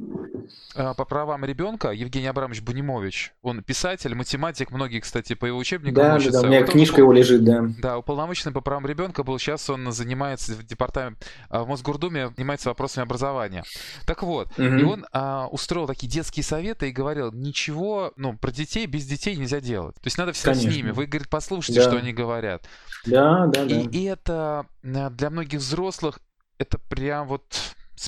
[0.74, 3.32] а, по правам ребенка Евгений Абрамович Бунимович.
[3.42, 6.32] Он писатель, математик, многие, кстати, по его учебникам да, учатся.
[6.32, 7.64] Да, да, у меня вот книжка он, его лежит, да.
[7.78, 12.68] Да, уполномоченный по правам ребенка был, сейчас он занимается в департаменте, а, в Мосгордуме занимается
[12.68, 13.64] вопросами образования.
[14.06, 14.62] Так вот, угу.
[14.62, 19.36] и он а, устроил такие детские советы и говорил, ничего, ну, про детей без детей
[19.36, 19.94] нельзя делать.
[19.96, 20.90] То есть надо всегда с ними.
[20.90, 21.88] Вы, говорит, послушайте, да.
[21.88, 22.66] что они говорят.
[23.06, 23.74] Да, да, да.
[23.74, 26.20] И это для многих взрослых
[26.58, 27.42] это прям вот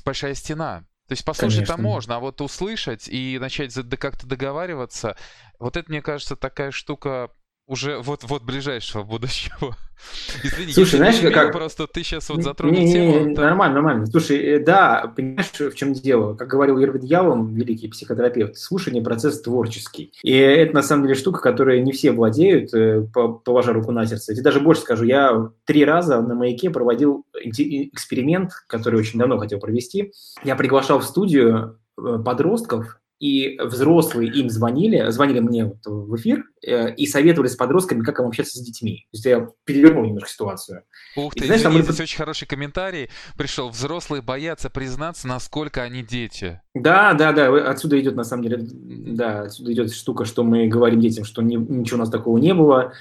[0.02, 0.84] большая стена.
[1.08, 5.16] То есть послушать-то можно, а вот услышать и начать как-то договариваться,
[5.58, 7.30] вот это, мне кажется, такая штука
[7.66, 9.76] уже вот-вот ближайшего будущего.
[10.42, 11.52] Извини, Слушай, знаешь, как...
[11.52, 13.12] просто ты сейчас вот затронул не, тему.
[13.12, 13.44] Не, не, там...
[13.44, 14.06] Нормально, нормально.
[14.06, 16.34] Слушай, э, да, понимаешь, в чем дело?
[16.34, 20.12] Как говорил Ирвин Ялом, великий психотерапевт, слушание– процесс творческий.
[20.22, 24.32] И это, на самом деле, штука, которой не все владеют, э, положа руку на сердце.
[24.32, 29.38] Я тебе даже больше скажу, я три раза на «Маяке» проводил эксперимент, который очень давно
[29.38, 30.12] хотел провести.
[30.42, 36.44] Я приглашал в студию э, подростков и взрослые им звонили, звонили мне вот в эфир
[36.66, 39.06] э, и советовали с подростками, как им общаться с детьми.
[39.12, 40.82] То есть я перевернул немножко ситуацию.
[41.16, 41.80] Ух ты, и, знаешь, там...
[41.80, 43.70] здесь очень хороший комментарий пришел.
[43.70, 46.60] Взрослые боятся признаться, насколько они дети.
[46.74, 51.00] Да, да, да, отсюда идет, на самом деле, да, отсюда идет штука, что мы говорим
[51.00, 52.92] детям, что не, ничего у нас такого не было,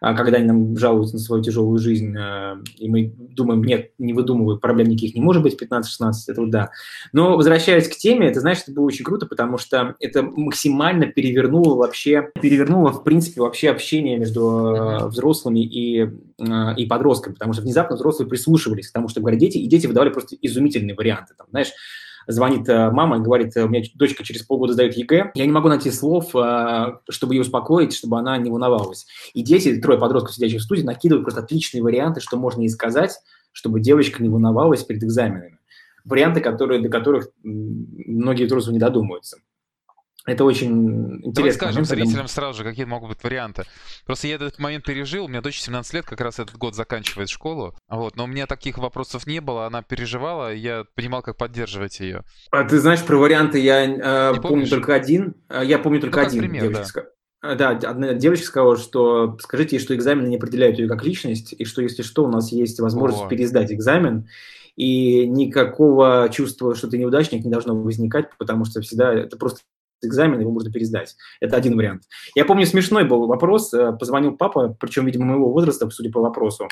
[0.00, 4.58] когда они нам жалуются на свою тяжелую жизнь, э, и мы думаем, нет, не выдумывай,
[4.58, 6.70] проблем никаких не может быть 15-16, это вот да.
[7.12, 11.76] Но возвращаясь к теме, это, знаешь, это было очень круто, потому что это максимально перевернуло
[11.76, 17.62] вообще, перевернуло, в принципе, вообще общение между э, взрослыми и, э, и подростками, потому что
[17.62, 21.34] внезапно взрослые прислушивались к тому, что говорят дети, и дети выдавали просто изумительные варианты.
[21.36, 21.72] Там, знаешь,
[22.28, 25.52] звонит э, мама и говорит, «Э, у меня дочка через полгода сдает ЕГЭ, я не
[25.52, 29.06] могу найти слов, э, чтобы ее успокоить, чтобы она не волновалась.
[29.32, 33.18] И дети, трое подростков, сидящих в студии, накидывают просто отличные варианты, что можно ей сказать,
[33.52, 35.58] чтобы девочка не волновалась перед экзаменами.
[36.04, 39.38] Варианты, которые, до которых многие взрослые не додумываются.
[40.28, 41.32] Это очень интересно.
[41.32, 43.64] Давай скажем зрителям сразу же, какие могут быть варианты.
[44.04, 47.30] Просто я этот момент пережил, у меня дочь 17 лет, как раз этот год заканчивает
[47.30, 52.00] школу, вот, но у меня таких вопросов не было, она переживала, я понимал, как поддерживать
[52.00, 52.24] ее.
[52.50, 54.68] А ты знаешь, про варианты я э, помню помнишь?
[54.68, 55.34] только один.
[55.48, 56.40] Э, я помню только ну, один.
[56.40, 56.84] Пример, да.
[57.42, 61.54] Э, да, одна девочка сказала, что скажите ей, что экзамены не определяют ее как личность,
[61.56, 63.28] и что, если что, у нас есть возможность О.
[63.28, 64.28] пересдать экзамен,
[64.76, 69.60] и никакого чувства, что ты неудачник, не должно возникать, потому что всегда это просто
[70.02, 71.16] экзамен, его можно пересдать.
[71.40, 72.02] Это один вариант.
[72.34, 73.72] Я помню, смешной был вопрос.
[73.74, 76.68] Э, позвонил папа, причем, видимо, моего возраста, судя по вопросу,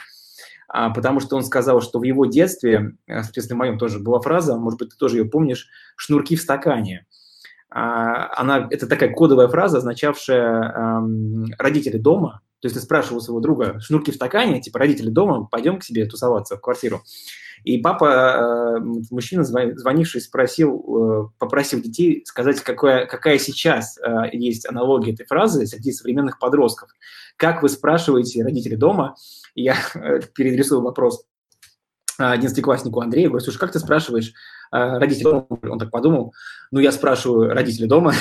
[0.69, 4.21] а, потому что он сказал, что в его детстве, э, соответственно, в моем тоже была
[4.21, 7.07] фраза, может быть, ты тоже ее помнишь, «шнурки в стакане».
[7.71, 11.03] А, она, это такая кодовая фраза, означавшая
[11.59, 15.79] «родители дома», то есть ты спрашивал своего друга, шнурки в стакане, типа родители дома, пойдем
[15.79, 17.03] к себе тусоваться в квартиру.
[17.65, 24.69] И папа, э, мужчина, звонивший, спросил, э, попросил детей сказать, какая, какая сейчас э, есть
[24.69, 26.91] аналогия этой фразы среди современных подростков.
[27.37, 29.17] Как вы спрашиваете родители дома?
[29.55, 29.77] Я
[30.35, 31.25] переадресую вопрос
[32.19, 34.33] одиннадцатикласснику Андрею, говорю, слушай, как ты спрашиваешь
[34.73, 35.47] э, родителей дома?
[35.63, 36.35] Он так подумал,
[36.71, 38.13] ну, я спрашиваю родителей дома.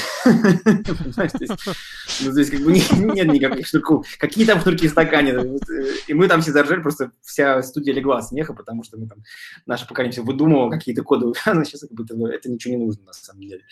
[2.24, 4.08] Ну, здесь как бы нет никаких шнурков.
[4.20, 5.60] Какие там шнурки в стакане?
[6.08, 9.20] И мы там все заржали, просто вся студия легла смеха, потому что мы там,
[9.66, 11.28] наше поколение все выдумывало какие-то коды.
[11.44, 13.64] Сейчас как будто это ничего не нужно на самом деле.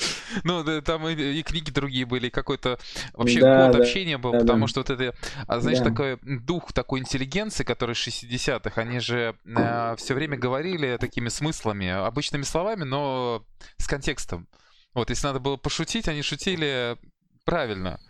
[0.44, 2.78] Ну, там и, и книги другие были, какой-то
[3.14, 4.68] вообще да, код да, общения был, да, потому да.
[4.68, 5.14] что вот это,
[5.46, 5.84] а, знаешь, да.
[5.86, 12.42] такой дух такой интеллигенции, который 60-х, они же э, все время говорили такими смыслами, обычными
[12.42, 13.44] словами, но
[13.76, 14.46] с контекстом.
[14.94, 16.96] Вот, если надо было пошутить, они шутили
[17.44, 18.00] правильно.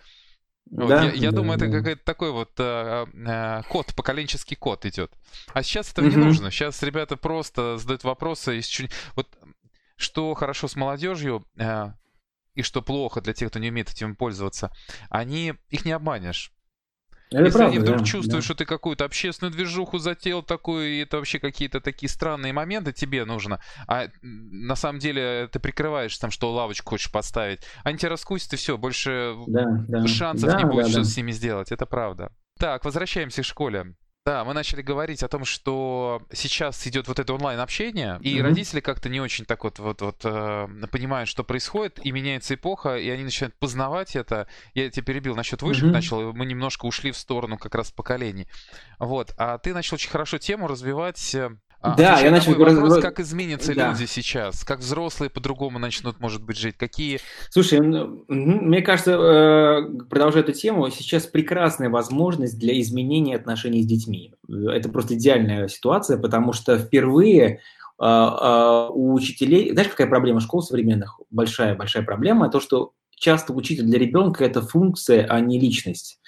[0.71, 1.67] Вот, да, я, я да, думаю, да.
[1.67, 5.13] это какой-то такой вот э, э, код, поколенческий код идет.
[5.53, 6.11] А сейчас этого mm-hmm.
[6.11, 6.51] не нужно.
[6.53, 8.61] Сейчас ребята просто задают вопросы.
[9.17, 9.27] Вот
[10.01, 11.93] что хорошо с молодежью э,
[12.55, 14.71] и что плохо для тех, кто не умеет этим пользоваться,
[15.09, 16.53] они их не обманешь.
[17.31, 18.45] Это Если правда, они вдруг да, чувствуют, да.
[18.45, 23.25] что ты какую-то общественную движуху затеял такую, и это вообще какие-то такие странные моменты тебе
[23.25, 28.55] нужно, а на самом деле ты прикрываешь там, что лавочку хочешь поставить, они тебя раскусят,
[28.55, 30.09] и все, больше да, да.
[30.09, 31.05] шансов да, не будет да, что да.
[31.05, 32.33] с ними сделать, это правда.
[32.59, 33.95] Так, возвращаемся к школе.
[34.27, 38.43] Да, мы начали говорить о том, что сейчас идет вот это онлайн-общение, и mm-hmm.
[38.43, 42.97] родители как-то не очень так вот, вот, вот э, понимают, что происходит, и меняется эпоха,
[42.97, 44.47] и они начинают познавать это.
[44.75, 45.93] Я тебя перебил насчет вышек, mm-hmm.
[45.93, 48.47] начал, мы немножко ушли в сторону как раз поколений.
[48.99, 53.03] Вот, а ты начал очень хорошо тему развивать э, а, да, я начал вопрос, раз...
[53.03, 53.91] как изменятся да.
[53.91, 57.21] люди сейчас, как взрослые по-другому начнут, может быть, жить, какие...
[57.49, 64.35] Слушай, мне кажется, э, продолжая эту тему, сейчас прекрасная возможность для изменения отношений с детьми.
[64.49, 67.59] Это просто идеальная ситуация, потому что впервые э,
[67.99, 69.73] э, у учителей...
[69.73, 71.19] Знаешь, какая проблема школ современных?
[71.31, 76.20] Большая-большая проблема, то, что часто учитель для ребенка– это функция, а не личность.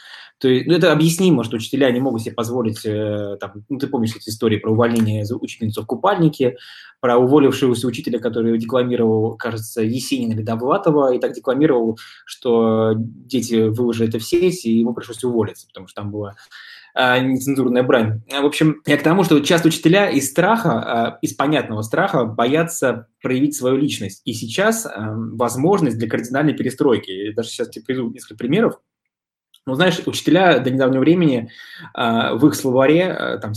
[0.43, 3.87] То есть, ну, это объяснимо, что учителя не могут себе позволить, э, там, ну, ты
[3.87, 6.57] помнишь эти истории про увольнение учительницу в купальнике,
[6.99, 14.09] про уволившегося учителя, который декламировал, кажется, Есенина или Довлатова, и так декламировал, что дети выложили
[14.09, 16.35] это в сеть, и ему пришлось уволиться, потому что там была
[16.93, 18.23] а, нецензурная брань.
[18.29, 23.07] В общем, я к тому, что часто учителя из страха, а, из понятного страха боятся
[23.23, 24.23] проявить свою личность.
[24.25, 27.13] И сейчас а, возможность для кардинальной перестройки.
[27.13, 28.81] Я даже сейчас тебе приведу несколько примеров
[29.67, 31.51] Ну, знаешь, учителя до недавнего времени
[31.97, 33.53] э, в их словаре э, там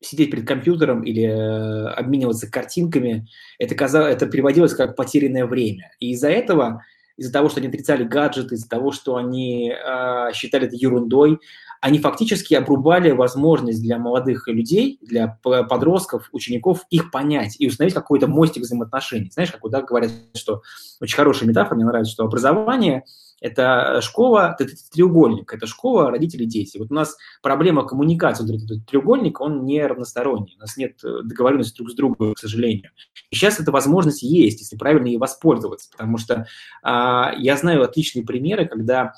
[0.00, 5.92] сидеть перед компьютером или э, обмениваться картинками, это, казалось, это переводилось как потерянное время.
[6.00, 6.82] И из-за этого,
[7.18, 11.38] из-за того, что они отрицали гаджеты, из-за того, что они э, считали это ерундой,
[11.82, 18.26] они фактически обрубали возможность для молодых людей, для подростков, учеников их понять и установить какой-то
[18.26, 19.30] мостик взаимоотношений.
[19.30, 20.62] Знаешь, как да, говорят, что
[21.00, 23.04] очень хорошая метафора, мне нравится, что образование–
[23.40, 26.78] это школа, это треугольник, это школа, родители, дети.
[26.78, 31.22] Вот у нас проблема коммуникации, вот этот треугольник, он не равносторонний, у нас нет э,
[31.24, 32.90] договоренности друг с другом, к сожалению.
[33.30, 36.46] И сейчас эта возможность есть, если правильно ей воспользоваться, потому что
[36.82, 39.14] а, я знаю отличные примеры, когда,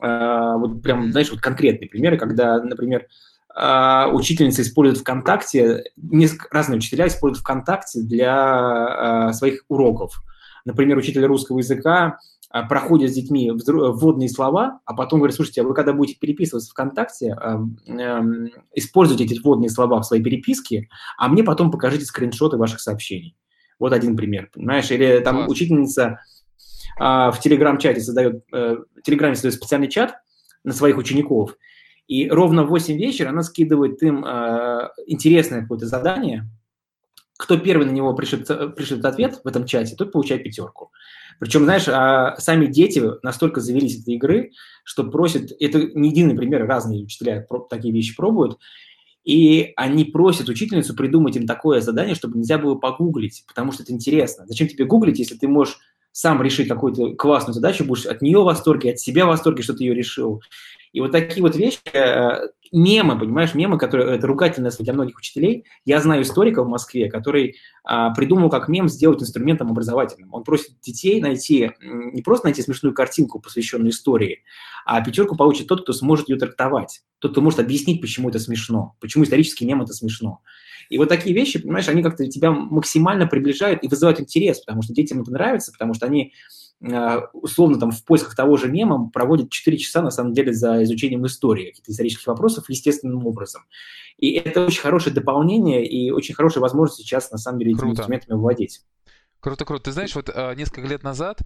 [0.00, 3.06] а, вот прям, знаешь, вот конкретные примеры, когда, например,
[3.54, 10.22] а, учительница использует ВКонтакте, несколько, разные учителя используют ВКонтакте для а, своих уроков.
[10.64, 12.18] Например, учитель русского языка
[12.68, 17.36] проходят с детьми вводные слова, а потом говорят, слушайте, а вы когда будете переписываться ВКонтакте,
[18.74, 20.88] используйте эти вводные слова в своей переписке,
[21.18, 23.36] а мне потом покажите скриншоты ваших сообщений.
[23.78, 24.90] Вот один пример, понимаешь?
[24.90, 25.50] Или там Класс.
[25.50, 26.20] учительница
[26.98, 30.16] в Телеграм-чате создает, э, в Телеграме создает специальный чат
[30.62, 31.56] на своих учеников,
[32.06, 36.48] и ровно в 8 вечера она скидывает им э, интересное какое-то задание,
[37.38, 40.92] кто первый на него пришлет, пришлет ответ в этом чате, тот получает пятерку.
[41.40, 44.52] Причем, знаешь, а сами дети настолько завелись этой игры,
[44.84, 48.58] что просят, это не единый пример, разные учителя такие вещи пробуют,
[49.24, 53.92] и они просят учительницу придумать им такое задание, чтобы нельзя было погуглить, потому что это
[53.92, 54.46] интересно.
[54.46, 55.78] Зачем тебе гуглить, если ты можешь
[56.12, 59.74] сам решить какую-то классную задачу, будешь от нее в восторге, от себя в восторге, что
[59.74, 60.42] ты ее решил.
[60.92, 65.64] И вот такие вот вещи, э, мемы, понимаешь, мемы, которые, это ругательное для многих учителей.
[65.84, 70.32] Я знаю историка в Москве, который а, придумал, как мем сделать инструментом образовательным.
[70.32, 74.42] Он просит детей найти, не просто найти смешную картинку, посвященную истории,
[74.86, 78.96] а пятерку получит тот, кто сможет ее трактовать, тот, кто может объяснить, почему это смешно,
[79.00, 80.40] почему исторический мем это смешно.
[80.88, 84.92] И вот такие вещи, понимаешь, они как-то тебя максимально приближают и вызывают интерес, потому что
[84.92, 86.32] детям это нравится, потому что они
[87.32, 91.26] условно там в поисках того же мема проводят 4 часа, на самом деле, за изучением
[91.26, 93.62] истории, каких-то исторических вопросов естественным образом.
[94.18, 98.36] И это очень хорошее дополнение и очень хорошая возможность сейчас, на самом деле, этими инструментами
[98.36, 98.82] владеть.
[99.42, 99.84] Круто, круто.
[99.84, 101.42] Ты знаешь, вот э, несколько лет назад э,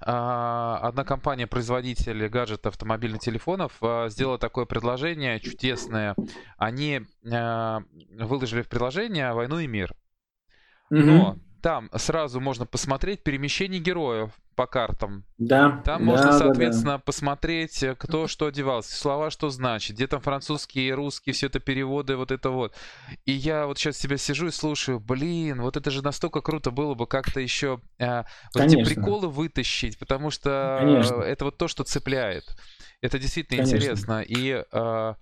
[0.00, 6.16] одна компания-производитель гаджетов, автомобильных телефонов э, сделала такое предложение чудесное.
[6.58, 7.78] Они э,
[8.18, 9.94] выложили в приложение «Войну и мир».
[10.90, 15.24] Но там сразу можно посмотреть перемещение героев по картам.
[15.38, 15.82] Да.
[15.84, 17.02] Там да, можно, соответственно, да, да.
[17.04, 22.16] посмотреть, э, кто что одевался, слова что значит, где там французские, русские, все это переводы,
[22.16, 22.74] вот это вот.
[23.26, 26.94] И я вот сейчас себя сижу и слушаю, блин, вот это же настолько круто было
[26.94, 31.16] бы как-то еще э, вот эти приколы вытащить, потому что Конечно.
[31.16, 32.44] это вот то, что цепляет.
[33.02, 33.76] Это действительно Конечно.
[33.76, 34.24] интересно.
[34.26, 35.14] И э,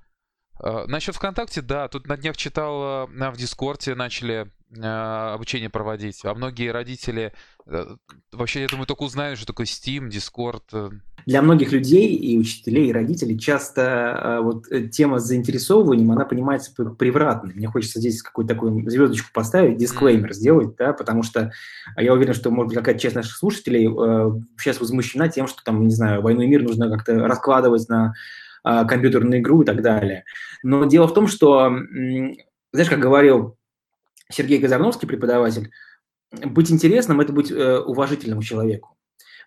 [0.62, 6.24] э, насчет ВКонтакте, да, тут на днях читал, э, в Дискорде начали обучение проводить.
[6.24, 7.32] А многие родители
[7.66, 7.84] э,
[8.32, 10.62] вообще, я думаю, только узнают, что такое Steam, Discord.
[10.72, 10.90] Э.
[11.26, 16.24] Для многих людей и учителей, и родителей часто а, вот э, тема с заинтересовыванием, она
[16.24, 17.52] понимается превратно.
[17.54, 21.52] Мне хочется здесь какую-то такую звездочку поставить, дисклеймер сделать, да, потому что
[21.96, 23.84] я уверен, что, может быть, какая-то часть наших слушателей
[24.58, 28.14] сейчас возмущена тем, что там, не знаю, «Войну и мир» нужно как-то раскладывать на
[28.62, 30.24] компьютерную игру и так далее.
[30.62, 31.70] Но дело в том, что,
[32.72, 33.56] знаешь, как говорил
[34.30, 35.70] Сергей Газарновский, преподаватель,
[36.32, 38.96] быть интересным– это быть э, уважительным человеку.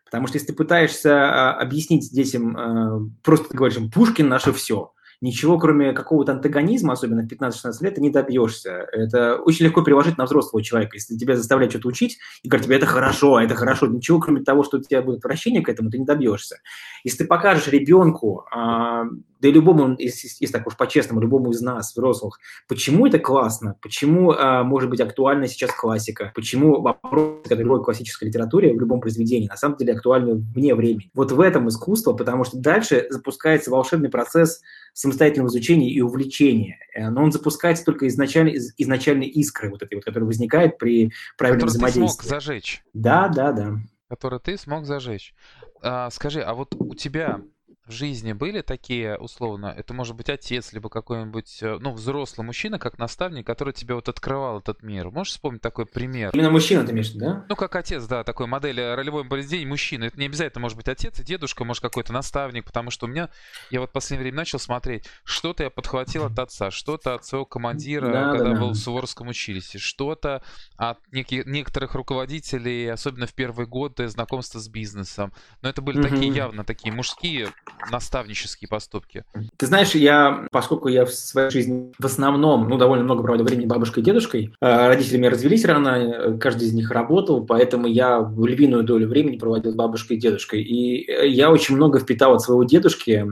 [0.06, 4.94] Потому что если ты пытаешься э, объяснить детям, э, просто говоришь им, Пушкин– наше все,
[5.22, 8.88] ничего, кроме какого-то антагонизма, особенно в 15-16 лет, ты не добьешься.
[8.92, 10.96] Это очень легко переложить на взрослого человека.
[10.96, 14.64] Если тебя заставляют что-то учить и говорят тебе, это хорошо, это хорошо, ничего, кроме того,
[14.64, 16.60] что у тебя будет вращение к этому, ты не добьешься.
[17.04, 19.06] Если ты покажешь ребенку, а,
[19.40, 23.76] да и любому, если, если так уж по-честному, любому из нас, взрослых, почему это классно,
[23.82, 29.00] почему а, может быть актуальна сейчас классика, почему вопросы, которые в классической литературе в любом
[29.00, 31.12] произведении, на самом деле актуальны вне времени.
[31.14, 34.62] Вот в этом искусство, потому что дальше запускается волшебный процесс
[34.94, 36.80] самостоятельного изучения и увлечения.
[36.96, 41.12] Э, но он запускается только изначально, из, изначальной искры, вот этой вот, которая возникает при
[41.38, 42.22] правильном Который взаимодействии.
[42.22, 42.84] ты смог зажечь.
[42.94, 43.76] Да, да, да.
[44.10, 45.34] Который ты смог зажечь.
[45.82, 47.42] А, скажи, а вот у тебя
[47.88, 52.80] в жизни были такие, условно, это может быть отец, либо какой-нибудь, э, ну, взрослый мужчина,
[52.80, 55.10] как наставник, который тебе вот открывал этот мир?
[55.10, 56.32] Можешь вспомнить такой пример?
[56.34, 57.46] Именно мужчина ты имеешь, да?
[57.48, 60.06] Ну, как отец, да, такой модель ролевой поведения мужчины.
[60.06, 63.30] Это не обязательно может быть отец и дедушка, может какой-то наставник, потому что у меня,
[63.72, 67.46] я вот в последнее время начал смотреть, что-то я подхватил от отца, что-то от своего
[67.46, 68.74] командира, да, когда да, был да.
[68.74, 70.44] в Суворовском училище, что-то
[70.76, 75.32] от неких, некоторых руководителей, особенно в первые годы знакомства с бизнесом.
[75.62, 76.10] Но это были угу.
[76.10, 77.50] такие явно такие мужские
[77.92, 79.24] наставнические поступки?
[79.58, 83.66] Ты знаешь, я, поскольку я в своей жизни в основном, ну, довольно много проводил времени
[83.66, 88.84] бабушкой и дедушкой, э, родители меня развелись рано, каждый из них работал, поэтому я львиную
[88.84, 90.62] долю времени проводил с бабушкой и дедушкой.
[90.62, 93.26] И я очень много впитал от своего дедушки,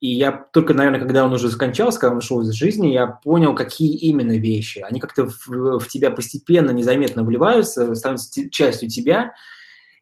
[0.00, 3.54] и я только, наверное, когда он уже скончался, когда он ушел из жизни, я понял,
[3.54, 4.80] какие именно вещи.
[4.80, 9.32] Они как-то в, в тебя постепенно, незаметно вливаются, становятся частью тебя.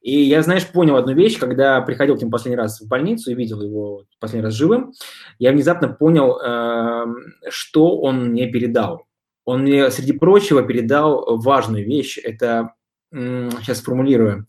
[0.04, 3.34] И я, знаешь, понял одну вещь, когда приходил к нему последний раз в больницу и
[3.34, 4.92] видел его последний раз живым,
[5.38, 7.06] я внезапно понял, э,
[7.48, 9.06] что он мне передал.
[9.46, 12.18] Он мне, среди прочего, передал важную вещь.
[12.22, 12.74] Это,
[13.10, 14.46] сейчас сформулирую,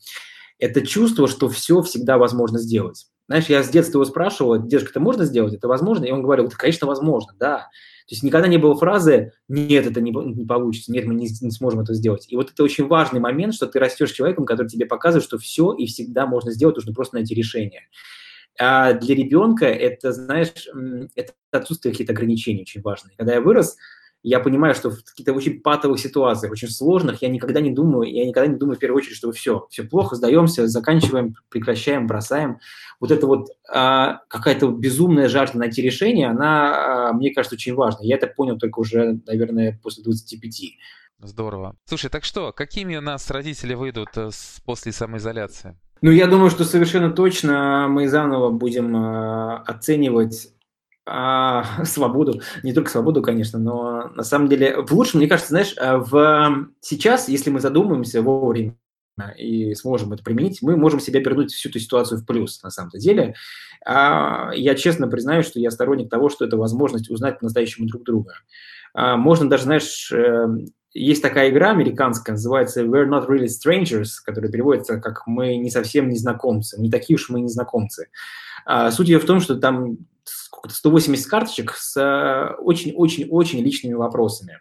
[0.60, 3.08] это чувство, что все всегда возможно сделать.
[3.28, 6.06] Знаешь, я с детства его спрашивал, дедушка, это можно сделать, это возможно?
[6.06, 7.70] И он говорил, да, конечно, возможно, да.
[8.08, 11.50] То есть никогда не было фразы «нет, это не, не получится, нет, мы не, не
[11.50, 12.28] сможем это сделать».
[12.30, 15.74] И вот это очень важный момент, что ты растешь человеком, который тебе показывает, что все
[15.74, 17.82] и всегда можно сделать, нужно просто найти решение.
[18.60, 20.52] А для ребенка это, знаешь,
[21.16, 23.16] это отсутствие каких-то ограничений очень важные.
[23.18, 23.76] Когда я вырос,
[24.28, 28.26] я понимаю, что в каких-то очень патовых ситуациях, очень сложных, я никогда не думаю, я
[28.26, 32.58] никогда не думаю в первую очередь, что все, все плохо, сдаемся, заканчиваем, прекращаем, бросаем.
[33.00, 38.00] Вот это вот а, какая-то безумная жажда найти решение, она, а, мне кажется, очень важна.
[38.02, 40.62] Я это понял только уже, наверное, после 25.
[41.20, 41.76] Здорово.
[41.86, 44.32] Слушай, так что, какими у нас родители выйдут э,
[44.66, 45.78] после самоизоляции?
[46.02, 50.50] Ну, я думаю, что совершенно точно мы заново будем э, оценивать
[51.06, 55.76] а, свободу, не только свободу, конечно, но на самом деле в лучшем, мне кажется, знаешь,
[55.78, 58.76] а, в сейчас, если мы задумаемся вовремя
[59.38, 62.98] и сможем это применить, мы можем себя вернуть всю эту ситуацию в плюс, на самом-то
[62.98, 63.36] деле.
[63.86, 68.34] А я честно признаю, что я сторонник того, что это возможность узнать по-настоящему друг друга.
[68.94, 70.48] А, можно даже, знаешь, э,
[70.94, 76.10] есть такая игра американская, называется We're Not Really Strangers, которая переводится как «Мы не совсем
[76.10, 78.08] незнакомцы», «Не такие уж мы незнакомцы».
[78.66, 79.98] А, суть ее в том, что там
[80.68, 84.60] 180 карточек с очень-очень-очень личными вопросами.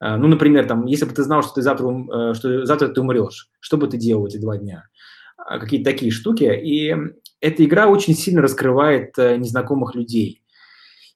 [0.00, 3.00] А, ну, например, там, если бы ты знал, что ты завтра, э, что завтра ты
[3.00, 4.84] умрешь, что бы ты делал эти два дня?
[5.36, 6.44] Какие-то такие штуки.
[6.44, 6.94] И
[7.40, 10.42] эта игра очень сильно раскрывает э, незнакомых людей.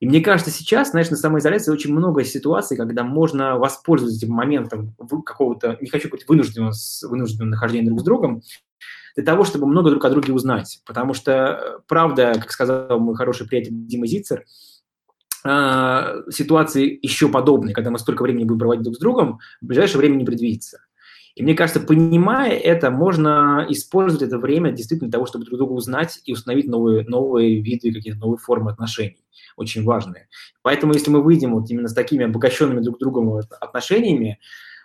[0.01, 4.95] И мне кажется, сейчас, знаешь, на самоизоляции очень много ситуаций, когда можно воспользоваться этим моментом
[5.25, 6.73] какого-то, не хочу говорить, вынужденного,
[7.05, 8.43] вынужденного нахождения друг с другом,
[9.15, 10.81] для того, чтобы много друг о друге узнать.
[10.87, 14.45] Потому что, э, правда, как сказал мой хороший приятель Дима Зицер,
[15.47, 19.99] а, ситуации еще подобные, когда мы столько времени будем проводить друг с другом, в ближайшее
[19.99, 20.81] время не предвидится.
[21.35, 25.73] И мне кажется, понимая это, можно использовать это время действительно для того, чтобы друг друга
[25.73, 29.25] узнать и установить новые, новые виды, какие-то новые формы отношений,
[29.57, 30.29] очень важные.
[30.63, 34.39] Поэтому если мы выйдем вот именно с такими обогащенными друг другом отношениями,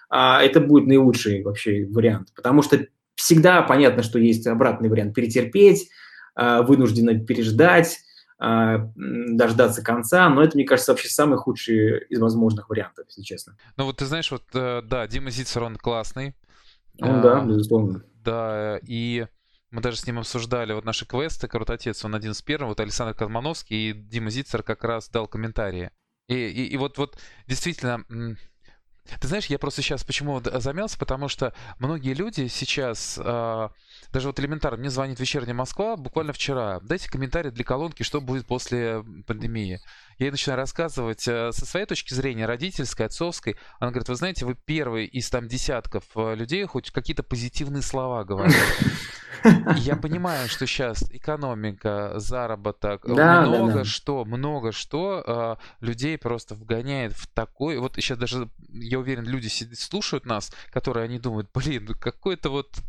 [0.10, 2.34] а, это будет наилучший вообще вариант.
[2.36, 2.86] Потому что
[3.20, 5.90] Всегда понятно, что есть обратный вариант перетерпеть,
[6.36, 8.00] а, вынужденно переждать,
[8.40, 13.58] а, дождаться конца, но это, мне кажется, вообще самый худший из возможных вариантов, если честно.
[13.76, 16.34] Ну вот ты знаешь, вот э, да, Дима Зицер, он классный.
[17.02, 18.06] Он, да, безусловно.
[18.24, 19.28] Да, и
[19.70, 23.14] мы даже с ним обсуждали вот наши квесты «Крутотец», он один из первых, вот Александр
[23.14, 25.92] Казмановский и Дима Зицер как раз дал комментарии.
[26.30, 28.06] И, и, и вот, вот действительно,
[29.20, 33.70] ты знаешь, я просто сейчас почему замялся, потому что многие люди сейчас, э,
[34.12, 38.48] даже вот элементарно, мне звонит вечерняя Москва буквально вчера, дайте комментарий для колонки, что будет
[38.48, 39.80] после пандемии.
[40.18, 43.56] Я ей начинаю рассказывать э, со своей точки зрения, родительской, отцовской.
[43.80, 48.24] Она говорит, вы знаете, вы первый из там десятков э, людей хоть какие-то позитивные слова
[48.24, 48.56] говорят.
[49.78, 53.84] Я понимаю, что сейчас экономика, заработок, да, много да, да.
[53.86, 55.24] что, много что
[55.82, 57.78] э, людей просто вгоняет в такой...
[57.78, 62.50] Вот сейчас даже, я уверен, люди сидят, слушают нас, которые они думают, блин, ну какой-то
[62.50, 62.80] вот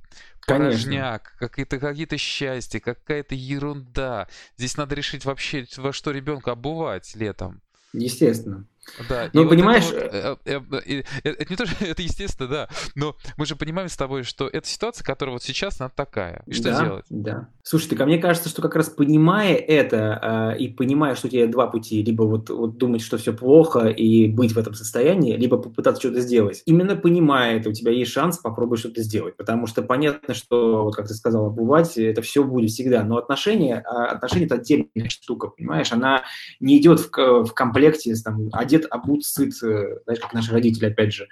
[0.58, 4.28] порожняк, какие-то какие-то счастья, какая-то ерунда.
[4.56, 7.60] Здесь надо решить вообще, во что ребенка обувать летом.
[7.92, 8.66] Естественно.
[9.08, 9.90] Да, ну, понимаешь...
[9.90, 13.56] Это, вот, э, э, э, это не то, что это естественно, да, но мы же
[13.56, 16.42] понимаем с тобой, что эта ситуация, которая вот сейчас, она такая.
[16.46, 17.04] И что да, делать?
[17.10, 17.48] Да.
[17.62, 21.46] Слушай, так а мне кажется, что как раз понимая это и понимая, что у тебя
[21.46, 25.58] два пути, либо вот, вот думать, что все плохо и быть в этом состоянии, либо
[25.58, 26.62] попытаться что-то сделать.
[26.66, 30.96] Именно понимая это, у тебя есть шанс попробовать что-то сделать, потому что понятно, что, вот
[30.96, 35.48] как ты сказал, обувать, это все будет всегда, но отношения, а, отношения это отдельная штука,
[35.48, 36.24] понимаешь, она
[36.58, 37.10] не идет в,
[37.44, 41.29] в комплекте с там, одет, обут, сыт, э, знаешь, как наши родители, опять же,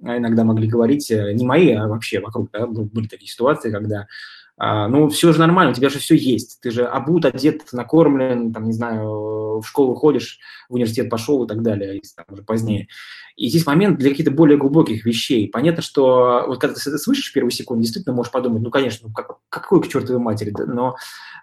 [0.00, 4.06] иногда могли говорить, э, не мои, а вообще вокруг, да, были такие ситуации, когда
[4.58, 6.60] А, ну, все же нормально, у тебя же все есть.
[6.60, 11.48] Ты же обут, одет, накормлен, там, не знаю, в школу ходишь, в университет пошел и
[11.48, 12.88] так далее, и, там, уже позднее.
[13.36, 15.48] И здесь момент для каких-то более глубоких вещей.
[15.48, 19.08] Понятно, что вот когда ты это слышишь в первую секунду, действительно можешь подумать, ну, конечно,
[19.08, 20.66] ну, как, какой к чертовой матери, да?
[20.66, 20.96] но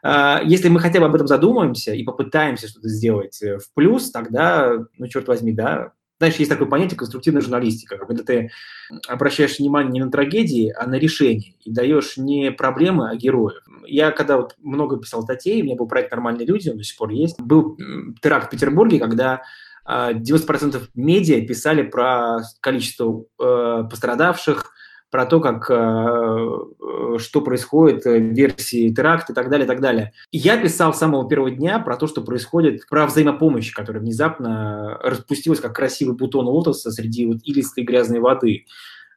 [0.04, 4.12] э, если мы хотя бы об этом задумаемся и попытаемся что-то сделать э, в плюс,
[4.12, 8.52] тогда, ну, черт возьми, да, знаешь, есть такое понятие конструктивная журналистика, когда ты
[9.08, 13.64] обращаешь внимание не на трагедии, а на решения и даешь не проблемы, а героев.
[13.86, 16.98] Я когда вот много писал статей, у меня был проект «Нормальные люди», он до сих
[16.98, 17.40] пор есть.
[17.40, 17.78] Был
[18.22, 19.42] теракт в Петербурге, когда
[19.88, 24.72] 90% а, медиа писали про количество э, пострадавших,
[25.16, 29.80] про то, как, э, э, что происходит, э, версии теракта и так далее, и так
[29.80, 30.12] далее.
[30.34, 35.62] Я писал с самого первого дня про то, что происходит, про взаимопомощь, которая внезапно распустилась,
[35.62, 38.66] как красивый бутон лотоса среди вот илистой грязной воды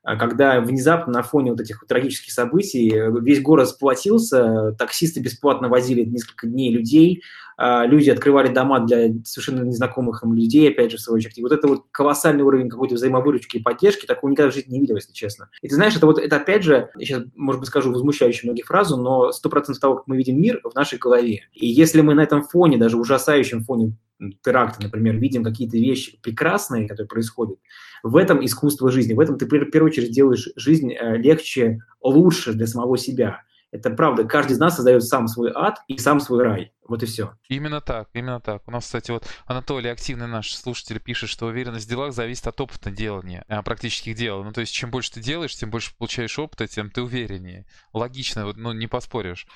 [0.04, 2.88] когда внезапно на фоне вот этих вот трагических событий
[3.20, 9.62] весь город сплотился, таксисты бесплатно возили несколько дней людей, а, люди открывали дома для совершенно
[9.62, 11.38] незнакомых им людей, опять же, в свою очередь.
[11.38, 14.80] И вот это вот колоссальный уровень какой-то взаимовыручки и поддержки, такого никогда в жизни не
[14.80, 15.50] видел, если честно.
[15.60, 18.66] И ты знаешь, это вот, это опять же, я сейчас, может быть, скажу возмущающую многих
[18.66, 21.42] фразу, но сто процентов того, как мы видим мир, в нашей голове.
[21.52, 23.96] И если мы на этом фоне, даже ужасающем фоне
[24.42, 27.58] теракта, например, видим какие-то вещи прекрасные, которые происходят,
[28.02, 32.52] в этом искусство жизни, в этом ты в первую очередь делаешь жизнь э, легче, лучше
[32.52, 33.42] для самого себя.
[33.70, 36.72] Это правда, каждый из нас создает сам свой ад и сам свой рай.
[36.86, 37.34] Вот и все.
[37.50, 38.66] Именно так, именно так.
[38.66, 42.58] У нас, кстати, вот Анатолий, активный наш слушатель, пишет, что уверенность в делах зависит от
[42.62, 44.42] опыта делания, а, практических дел.
[44.42, 47.66] Ну, то есть, чем больше ты делаешь, тем больше получаешь опыта, тем ты увереннее.
[47.92, 49.46] Логично, вот, ну, не поспоришь.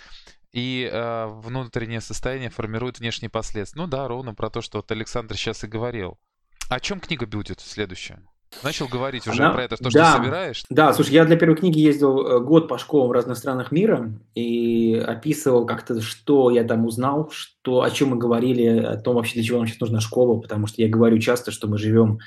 [0.53, 3.81] И э, внутреннее состояние формирует внешние последствия.
[3.81, 6.19] Ну да, ровно про то, что вот Александр сейчас и говорил.
[6.69, 8.23] О чем книга будет следующая?
[8.63, 9.53] Начал говорить уже Она...
[9.53, 10.65] про это, то, да, что собираешь?
[10.71, 14.13] Да, слушай, я для первой книги ездил э, год по школам в разных странах мира
[14.35, 19.35] и описывал как-то, что я там узнал, что, о чем мы говорили, о том вообще,
[19.35, 22.19] для чего нам сейчас нужна школа, потому что я говорю часто, что мы живем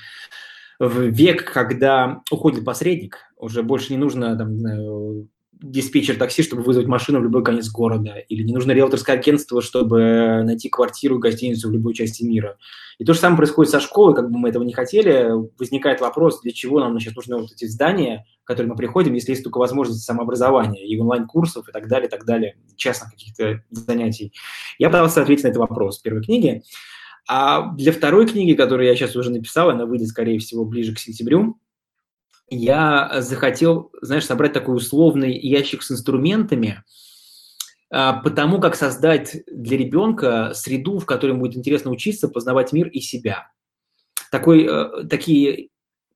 [0.78, 5.28] в век, когда уходит посредник, уже больше не нужно там, не знаю,
[5.60, 10.42] диспетчер такси, чтобы вызвать машину в любой конец города, или не нужно риэлторское агентство, чтобы
[10.44, 12.58] найти квартиру, гостиницу в любой части мира.
[12.98, 16.40] И то же самое происходит со школой, как бы мы этого не хотели, возникает вопрос,
[16.42, 19.58] для чего нам сейчас нужны вот эти здания, в которые мы приходим, если есть только
[19.58, 24.32] возможность самообразования и онлайн-курсов и так далее, и так далее, частных каких-то занятий.
[24.78, 26.62] Я пытался ответить на этот вопрос в первой книге.
[27.28, 30.98] А для второй книги, которую я сейчас уже написал, она выйдет, скорее всего, ближе к
[30.98, 31.58] сентябрю,
[32.48, 36.82] я захотел, знаешь, собрать такой условный ящик с инструментами,
[37.90, 42.88] а, потому как создать для ребенка среду, в которой ему будет интересно учиться, познавать мир
[42.88, 43.50] и себя.
[44.30, 45.68] Такой, э, такие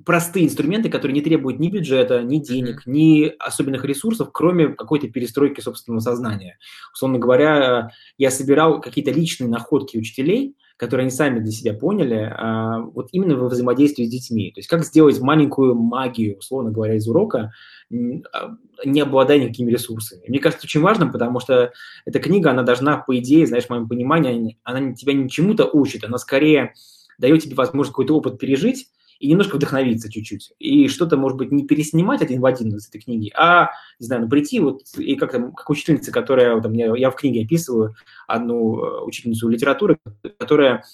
[0.04, 5.60] простые инструменты, которые не требуют ни бюджета, ни денег, ни особенных ресурсов, кроме какой-то перестройки
[5.60, 6.58] собственного сознания.
[6.92, 12.78] Условно говоря, я собирал какие-то личные находки учителей– которые они сами для себя поняли, а,
[12.78, 14.50] вот именно во взаимодействии с детьми.
[14.50, 17.52] То есть как сделать маленькую магию, условно говоря, из урока,
[17.92, 18.56] а,
[18.86, 20.22] не обладая никакими ресурсами.
[20.26, 21.72] Мне кажется, очень важным, потому что
[22.06, 26.02] эта книга, она должна, по идее, знаешь, в моем понимании, она тебя не чему-то учит,
[26.02, 26.72] она скорее
[27.18, 28.86] дает тебе возможность какой-то опыт пережить,
[29.20, 30.54] и немножко вдохновиться чуть-чуть.
[30.58, 34.22] И что-то, может быть, не переснимать один в один из этой книги, а, не знаю,
[34.22, 37.94] ну, прийти вот и как, там, как учительница, которая, там, я, я в книге описываю
[38.26, 39.98] одну э, учительницу литературы,
[40.38, 40.84] которая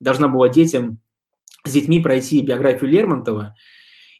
[0.00, 0.98] должна была детям,
[1.64, 3.54] с детьми пройти биографию Лермонтова,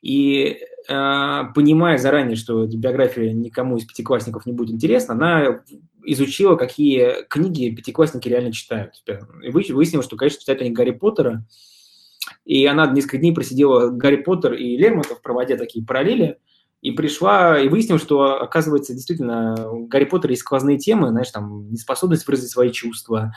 [0.01, 0.59] и
[0.89, 5.63] э, понимая заранее, что эта биография никому из пятиклассников не будет интересна, она
[6.05, 8.93] изучила, какие книги пятиклассники реально читают.
[9.43, 11.45] И выяснила, что, конечно, читают они Гарри Поттера,
[12.45, 16.39] и она несколько дней просидела Гарри Поттер и Лермонтов, проводя такие параллели,
[16.83, 21.71] и пришла и выяснила, что, оказывается, действительно, у Гарри Поттера есть сквозные темы, знаешь, там,
[21.71, 23.33] неспособность выразить свои чувства,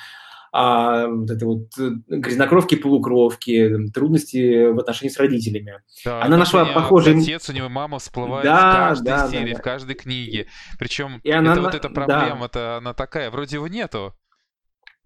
[0.52, 5.82] а, вот это вот э, грязнокровки, полукровки, трудности в отношении с родителями.
[6.04, 7.20] Да, она нашла похожий...
[7.20, 9.60] Отец у него мама всплывает да, в каждой да, серии, да, да.
[9.60, 10.48] в каждой книге.
[10.80, 11.62] Причем и это она...
[11.62, 12.78] вот эта проблема-то, да.
[12.78, 14.16] она такая, вроде его нету.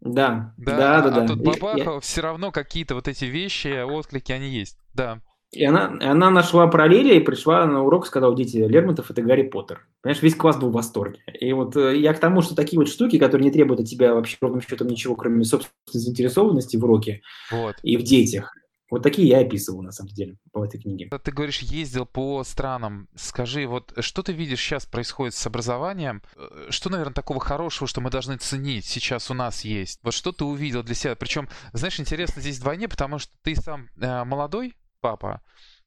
[0.04, 1.08] Да, да, да, да.
[1.08, 1.28] А, да.
[1.28, 2.00] тут бабаха, я...
[2.02, 5.22] все равно какие-то вот эти вещи, отклики, они есть, да.
[5.54, 9.88] И она, она нашла параллели и пришла на урок, сказала, дети, Лермонтов– это Гарри Поттер.
[10.02, 11.20] Понимаешь, весь класс был в восторге.
[11.40, 14.16] И вот э, я к тому, что такие вот штуки, которые не требуют от тебя
[14.16, 17.76] вообще ровным счетом ничего, кроме собственной заинтересованности в уроке вот.
[17.84, 18.56] и в детях,
[18.94, 21.10] вот такие я описывал, на самом деле, по этой книге.
[21.10, 23.10] Ты говоришь, ездил по странам.
[23.16, 26.22] Скажи, вот что ты видишь сейчас происходит с образованием?
[26.36, 30.00] Э, что, наверное, такого хорошего, что мы должны ценить сейчас у нас есть?
[30.04, 31.16] Вот что ты увидел для себя?
[31.16, 35.42] Причем, знаешь, интересно здесь вдвойне, потому что ты сам э, молодой папа,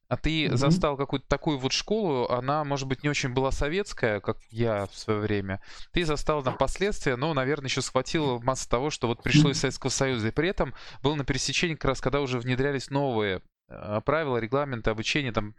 [0.09, 0.55] а ты mm-hmm.
[0.55, 4.95] застал какую-то такую вот школу, она, может быть, не очень была советская, как я в
[4.95, 5.61] свое время.
[5.91, 9.89] Ты застал там последствия, но, наверное, еще схватил масса того, что вот пришло из Советского
[9.89, 10.29] Союза.
[10.29, 14.89] И при этом был на пересечении как раз, когда уже внедрялись новые э, правила, регламенты
[14.89, 15.55] обучения, там,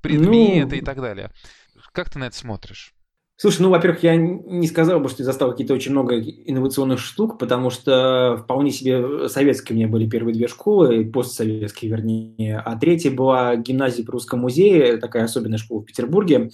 [0.00, 0.82] предметы ну...
[0.82, 1.32] и так далее.
[1.92, 2.94] Как ты на это смотришь?
[3.40, 7.38] Слушай, ну, во-первых, я не сказал бы, что я застал какие-то очень много инновационных штук,
[7.38, 13.10] потому что вполне себе советские у меня были первые две школы, постсоветские, вернее, а третья
[13.10, 16.50] была гимназия при Русском музее, такая особенная школа в Петербурге.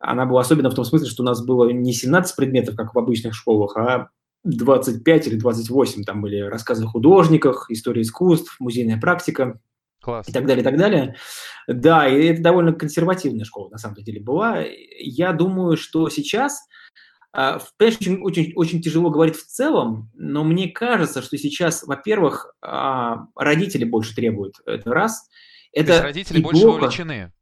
[0.00, 2.98] Она была особенна в том смысле, что у нас было не 17 предметов, как в
[2.98, 4.08] обычных школах, а
[4.44, 6.04] 25 или 28.
[6.04, 9.60] Там были рассказы о художниках, история искусств, музейная практика–
[10.02, 10.28] Класс.
[10.28, 11.14] и так далее, и так далее.
[11.68, 14.64] Да, и это довольно консервативная школа на самом деле была.
[14.98, 16.66] Я думаю, что сейчас,
[17.32, 22.52] а, конечно, очень, очень, очень тяжело говорить в целом, но мне кажется, что сейчас, во-первых,
[22.60, 25.28] а, родители больше требуют, это раз.
[25.72, 27.32] Это То есть родители больше вовлечены.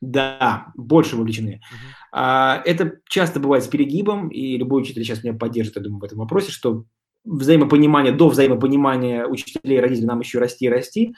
[0.00, 1.60] Да, больше вовлечены.
[1.70, 2.18] Угу.
[2.18, 6.18] Это часто бывает с перегибом, и любой учитель сейчас меня поддержит, я думаю, в этом
[6.18, 6.86] вопросе, что
[7.24, 11.14] взаимопонимание, до взаимопонимания учителей и родителей нам еще расти и расти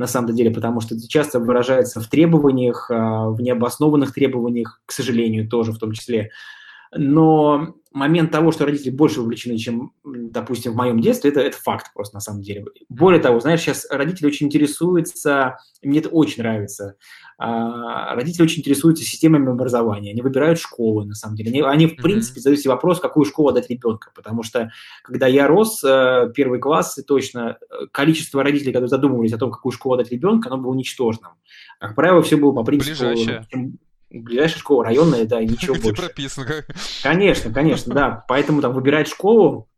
[0.00, 4.92] на самом деле, потому что это часто выражается в требованиях, а, в необоснованных требованиях, к
[4.92, 6.30] сожалению, тоже в том числе.
[6.96, 11.92] Но момент того, что родители больше вовлечены, чем, допустим, в моем детстве, это, это факт
[11.92, 12.64] просто на самом деле.
[12.88, 16.94] Более того, знаешь, сейчас родители очень интересуются, мне это очень нравится,
[17.38, 21.50] а, родители очень интересуются системами образования, они выбирают школы, на самом деле.
[21.50, 24.70] Они, они в принципе, задают себе вопрос, какую школу отдать ребенка, потому что,
[25.02, 29.72] когда я рос, э, первый класс, точно, э, количество родителей, которые задумывались о том, какую
[29.72, 31.32] школу отдать ребенка, оно было ничтожным.
[31.80, 32.90] Как правило, все было по принципу...
[32.90, 33.46] Ближайшее
[34.10, 36.02] ближайшая школа районная, да, и ничего Где больше.
[36.02, 36.64] прописано.
[37.02, 38.24] Конечно, конечно, да.
[38.28, 39.68] Поэтому там выбирать школу,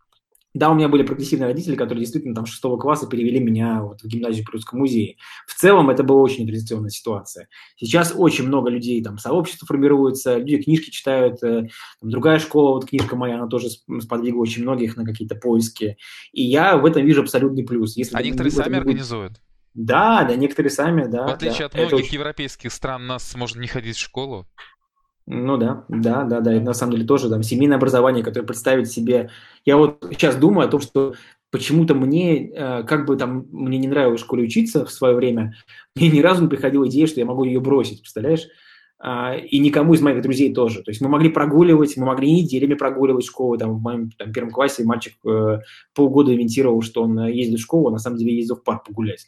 [0.54, 4.06] да, у меня были прогрессивные родители, которые действительно там шестого класса перевели меня вот в
[4.06, 5.16] гимназию при Русском музее.
[5.46, 7.48] В целом это была очень традиционная ситуация.
[7.76, 11.42] Сейчас очень много людей, там сообщества формируются, люди книжки читают.
[11.42, 11.68] Э,
[12.00, 15.96] там, другая школа, вот книжка моя, она тоже сподвигла очень многих на какие-то поиски.
[16.32, 17.96] И я в этом вижу абсолютный плюс.
[17.96, 19.40] Если а некоторые сами организуют?
[19.74, 21.26] Да, да, некоторые сами, да.
[21.26, 21.66] В отличие да.
[21.66, 22.14] от многих очень...
[22.14, 24.46] европейских стран, нас может не ходить в школу.
[25.26, 26.54] Ну да, да, да, да.
[26.54, 29.30] И на самом деле тоже там семейное образование, которое представить себе.
[29.64, 31.14] Я вот сейчас думаю о том, что
[31.50, 35.54] почему-то мне, э, как бы там мне не нравилось в школе учиться в свое время,
[35.96, 38.48] мне ни разу не приходила идея, что я могу ее бросить, представляешь?
[38.98, 40.82] А, и никому из моих друзей тоже.
[40.82, 43.58] То есть мы могли прогуливать, мы могли неделями прогуливать школу.
[43.58, 45.60] Там, в моем там, первом классе мальчик э,
[45.94, 49.26] полгода имитировал, что он ездит в школу, а на самом деле ездил в парк погулять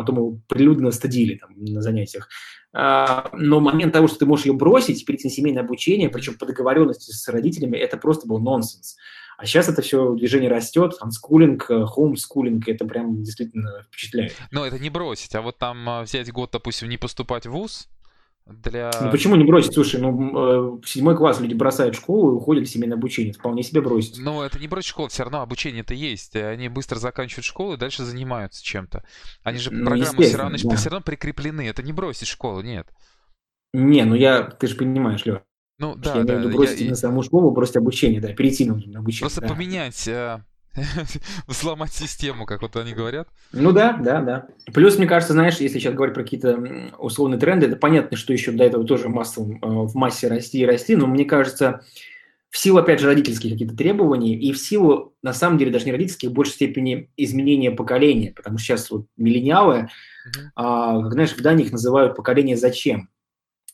[0.00, 2.28] потом его прилюдно стадили там, на занятиях.
[2.72, 6.46] А, но момент того, что ты можешь ее бросить, перейти на семейное обучение, причем по
[6.46, 8.96] договоренности с родителями, это просто был нонсенс.
[9.38, 14.36] А сейчас это все движение растет, анскулинг, хоумскулинг, это прям действительно впечатляет.
[14.50, 17.88] Но это не бросить, а вот там а, взять год, допустим, не поступать в ВУЗ,
[18.62, 18.90] для...
[19.00, 19.74] Ну почему не бросить?
[19.74, 23.32] Слушай, ну э, седьмой класс люди бросают школу и уходят в семейное обучение.
[23.32, 24.18] Вполне себе бросить.
[24.18, 26.36] Но это не бросить школу, все равно обучение-то есть.
[26.36, 29.04] Они быстро заканчивают школу и дальше занимаются чем-то.
[29.42, 30.76] Они же ну, программы все равно, да.
[30.76, 31.68] все равно прикреплены.
[31.68, 32.86] Это не бросить школу, нет.
[33.72, 35.42] Не, ну я, ты же понимаешь, Лёва.
[35.78, 36.34] Ну да, я да.
[36.34, 36.90] имею в виду бросить я...
[36.90, 39.20] на саму школу, бросить обучение, да, перейти на обучение.
[39.20, 39.48] Просто да.
[39.48, 40.44] поменять э,
[41.46, 43.28] Взломать систему, как вот они говорят.
[43.52, 44.46] Ну да, да, да.
[44.72, 48.52] Плюс, мне кажется, знаешь, если сейчас говорить про какие-то условные тренды, это понятно, что еще
[48.52, 51.82] до этого тоже массово, э, в массе расти и расти, но мне кажется,
[52.50, 55.92] в силу, опять же, родительских каких-то требований и в силу, на самом деле, даже не
[55.92, 59.88] родительских, в большей степени изменения поколения, потому что сейчас вот миллениалы,
[60.56, 63.08] а, как знаешь, в Дании их называют поколение «зачем?».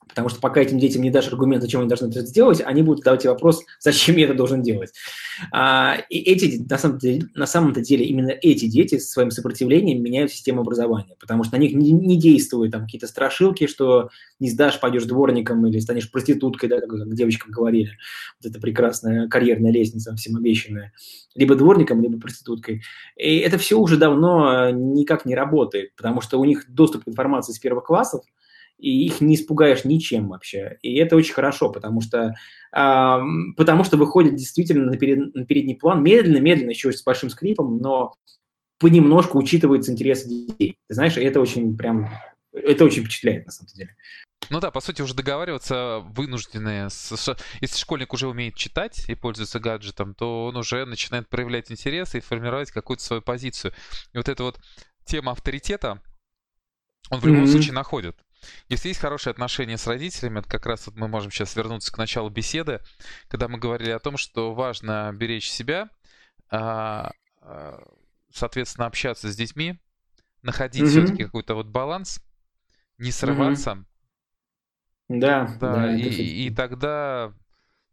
[0.09, 3.01] Потому что пока этим детям не дашь аргумент, зачем они должны это сделать, они будут
[3.01, 4.93] задавать тебе вопрос, зачем я это должен делать.
[5.53, 10.31] А, и эти, на самом, деле, на самом-то деле, именно эти дети своим сопротивлением меняют
[10.31, 14.81] систему образования, потому что на них не, не действуют там какие-то страшилки, что не сдашь,
[14.81, 17.91] пойдешь дворником или станешь проституткой, да, как, как девочкам говорили.
[18.41, 20.93] Вот это прекрасная карьерная лестница, всем обещанная.
[21.35, 22.83] Либо дворником, либо проституткой.
[23.17, 27.53] И это все уже давно никак не работает, потому что у них доступ к информации
[27.53, 28.23] с первых классов,
[28.79, 30.79] и их не испугаешь ничем вообще.
[30.83, 32.35] И это очень хорошо, потому что,
[32.73, 33.19] э,
[33.57, 38.15] потому что выходит действительно на, перед, на передний план медленно-медленно, еще с большим скрипом, но
[38.79, 40.77] понемножку учитываются интересы детей.
[40.89, 42.11] Ты знаешь, это очень прям,
[42.53, 43.97] это очень впечатляет на самом деле.
[44.51, 46.89] Ну да, по сути, уже договариваться вынуждены.
[47.61, 52.21] Если школьник уже умеет читать и пользуется гаджетом, то он уже начинает проявлять интерес и
[52.21, 53.73] формировать какую-то свою позицию.
[54.13, 54.61] И вот эта вот
[55.05, 56.01] тема авторитета,
[57.11, 57.49] он в любом mm-hmm.
[57.49, 58.17] случае находит.
[58.69, 61.99] Если есть хорошие отношения с родителями, это как раз вот мы можем сейчас вернуться к
[61.99, 62.81] началу беседы,
[63.29, 65.89] когда мы говорили о том, что важно беречь себя,
[66.51, 67.83] а, а,
[68.33, 69.79] соответственно, общаться с детьми,
[70.43, 70.89] находить mm-hmm.
[70.89, 72.21] все-таки какой-то вот баланс
[72.99, 73.73] не срываться.
[73.73, 73.85] Угу.
[75.09, 77.33] Да, да, да и, и тогда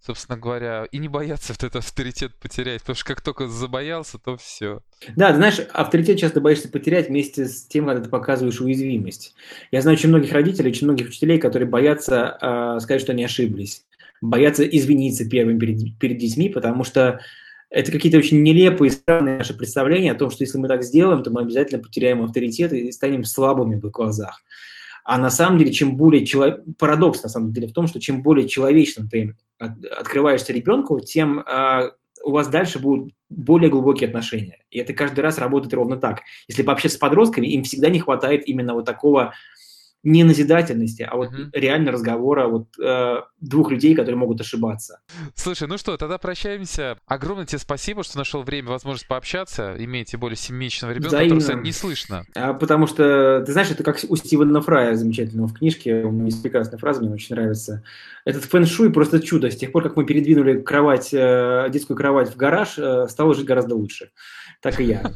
[0.06, 4.38] собственно говоря, и не бояться вот этот авторитет потерять, потому что как только забоялся, то
[4.38, 4.82] все.
[5.16, 9.34] Да, знаешь, авторитет часто боишься потерять вместе с тем, когда ты показываешь уязвимость.
[9.72, 13.86] Я знаю очень многих родителей, очень многих учителей, которые боятся э, сказать, что они ошиблись,
[14.22, 17.22] боятся извиниться первым перед, перед детьми, потому что
[17.70, 21.32] это какие-то очень нелепые, странные наши представления о том, что если мы так сделаем, то
[21.32, 24.44] мы обязательно потеряем авторитет и станем слабыми в их глазах.
[25.04, 26.62] А на самом деле, чем более человек...
[26.78, 31.92] Парадокс, на самом деле, в том, что чем более человечным ты открываешься ребенку, тем э,
[32.24, 34.60] у вас дальше будут более глубокие отношения.
[34.70, 36.22] И это каждый раз работает ровно так.
[36.48, 39.34] Если пообщаться с подростками, им всегда не хватает именно вот такого
[40.04, 41.50] не назидательности, а вот угу.
[41.54, 45.00] реально разговора вот э, двух людей, которые могут ошибаться.
[45.34, 46.98] Слушай, ну что, тогда прощаемся.
[47.08, 51.40] Огромное тебе спасибо, что нашел время, возможность пообщаться, имея тем более семимесячного ребенка, Взаимно.
[51.40, 52.26] которого не слышно.
[52.36, 56.26] А, потому что, ты знаешь, это как у Стивена Фрая замечательного в книжке, у него
[56.26, 57.84] есть прекрасная фраза, мне очень нравится.
[58.26, 59.52] Этот фэн-шуй просто чудо.
[59.52, 63.46] С тех пор, как мы передвинули кровать, э, детскую кровать в гараж, э, стало жить
[63.46, 64.12] гораздо лучше
[64.64, 65.04] так и я.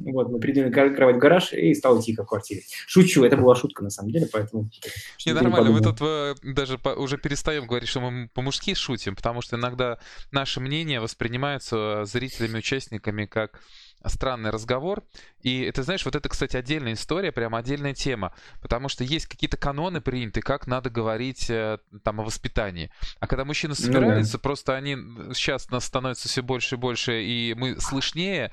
[0.00, 2.62] Вот, мы передвинули кровать в гараж, и стало тихо в квартире.
[2.86, 4.68] Шучу, это была шутка на самом деле, поэтому...
[5.26, 9.56] Не, нормально, мы тут э, даже уже перестаем говорить, что мы по-мужски шутим, потому что
[9.56, 9.98] иногда
[10.32, 13.60] наше мнение воспринимается зрителями, участниками как
[14.06, 15.02] странный разговор.
[15.42, 19.56] И это, знаешь, вот это, кстати, отдельная история, прям отдельная тема, потому что есть какие-то
[19.56, 22.90] каноны приняты, как надо говорить э, там о воспитании.
[23.20, 24.42] А когда мужчины собираются, ну, да.
[24.42, 24.94] просто они
[25.34, 28.52] сейчас нас становится все больше и больше, и мы слышнее,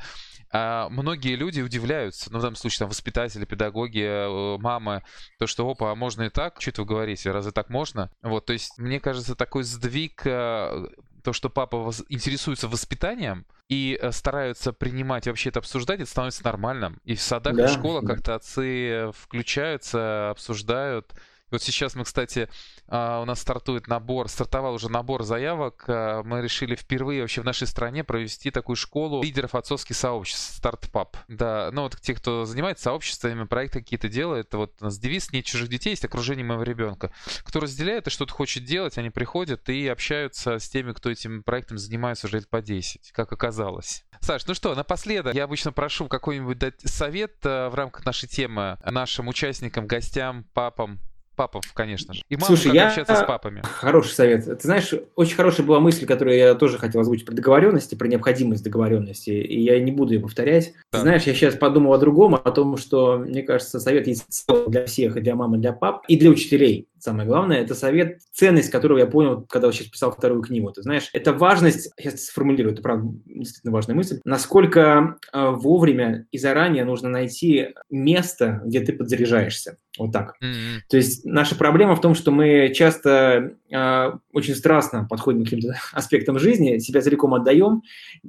[0.52, 5.04] а многие люди удивляются, ну, в данном случае, там, воспитатели, педагоги, э, мамы,
[5.38, 6.62] то, что, опа, а можно и так?
[6.62, 7.32] Что вы говорите?
[7.32, 8.10] Разве так можно?
[8.22, 10.88] Вот, то есть, мне кажется, такой сдвиг э,
[11.26, 17.02] то, что папа интересуется воспитанием и э, стараются принимать, вообще это обсуждать, это становится нормальным.
[17.04, 21.16] И в садах, да, и в школах как-то отцы включаются, обсуждают.
[21.52, 22.50] Вот сейчас мы, кстати,
[22.88, 25.84] а, у нас стартует набор, стартовал уже набор заявок.
[25.88, 31.18] А, мы решили впервые вообще в нашей стране провести такую школу лидеров отцовских сообществ, стартпап.
[31.28, 35.46] Да, ну вот те, кто занимается сообществами, проекты какие-то делает, вот у нас девиз «Нет
[35.46, 37.12] чужих детей, есть окружение моего ребенка».
[37.44, 41.78] Кто разделяет и что-то хочет делать, они приходят и общаются с теми, кто этим проектом
[41.78, 44.04] занимается уже лет по 10, как оказалось.
[44.20, 48.80] Саш, ну что, напоследок, я обычно прошу какой-нибудь дать совет э, в рамках нашей темы
[48.84, 51.00] нашим участникам, гостям, папам,
[51.36, 52.22] Папов, конечно же.
[52.30, 52.88] И мама, Слушай, как я...
[52.88, 53.62] общаться с папами.
[53.64, 54.46] Хороший совет.
[54.46, 58.64] Ты знаешь, очень хорошая была мысль, которую я тоже хотел озвучить про договоренности, про необходимость
[58.64, 60.74] договоренности, и я не буду ее повторять.
[60.92, 61.00] Да.
[61.00, 64.26] Ты знаешь, я сейчас подумал о другом, о том, что, мне кажется, совет есть
[64.68, 66.88] для всех, и для мамы, и для пап, и для учителей.
[67.00, 70.72] Самое главное, это совет, ценность, которую я понял, когда сейчас писал вторую книгу.
[70.72, 76.38] Ты знаешь, это важность, я сформулирую, это правда действительно важная мысль, насколько э, вовремя и
[76.38, 79.78] заранее нужно найти место, где ты подзаряжаешься.
[79.98, 80.36] Вот так.
[80.44, 80.80] Mm-hmm.
[80.90, 85.76] То есть наша проблема в том, что мы часто э, очень страстно подходим к каким-то
[85.94, 87.82] аспектам жизни, себя целиком отдаем,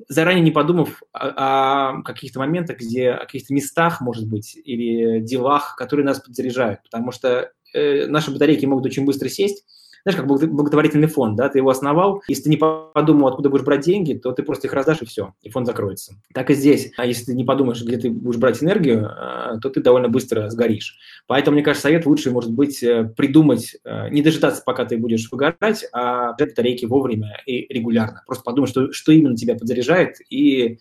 [0.08, 5.76] заранее не подумав о, о каких-то моментах, где, о каких-то местах, может быть, или делах,
[5.76, 6.82] которые нас подзаряжают.
[6.82, 9.64] Потому что э, наши батарейки могут очень быстро сесть,
[10.06, 13.80] знаешь, как благотворительный фонд, да, ты его основал, если ты не подумал, откуда будешь брать
[13.80, 16.14] деньги, то ты просто их раздашь, и все, и фонд закроется.
[16.32, 16.92] Так и здесь.
[16.96, 20.48] А если ты не подумаешь, где ты будешь брать энергию, а, то ты довольно быстро
[20.48, 20.96] сгоришь.
[21.26, 25.28] Поэтому, мне кажется, совет лучше, может быть, э, придумать, э, не дожидаться, пока ты будешь
[25.32, 28.22] выгорать, а брать батарейки вовремя и регулярно.
[28.26, 30.78] Просто подумай, что, что именно тебя подзаряжает, и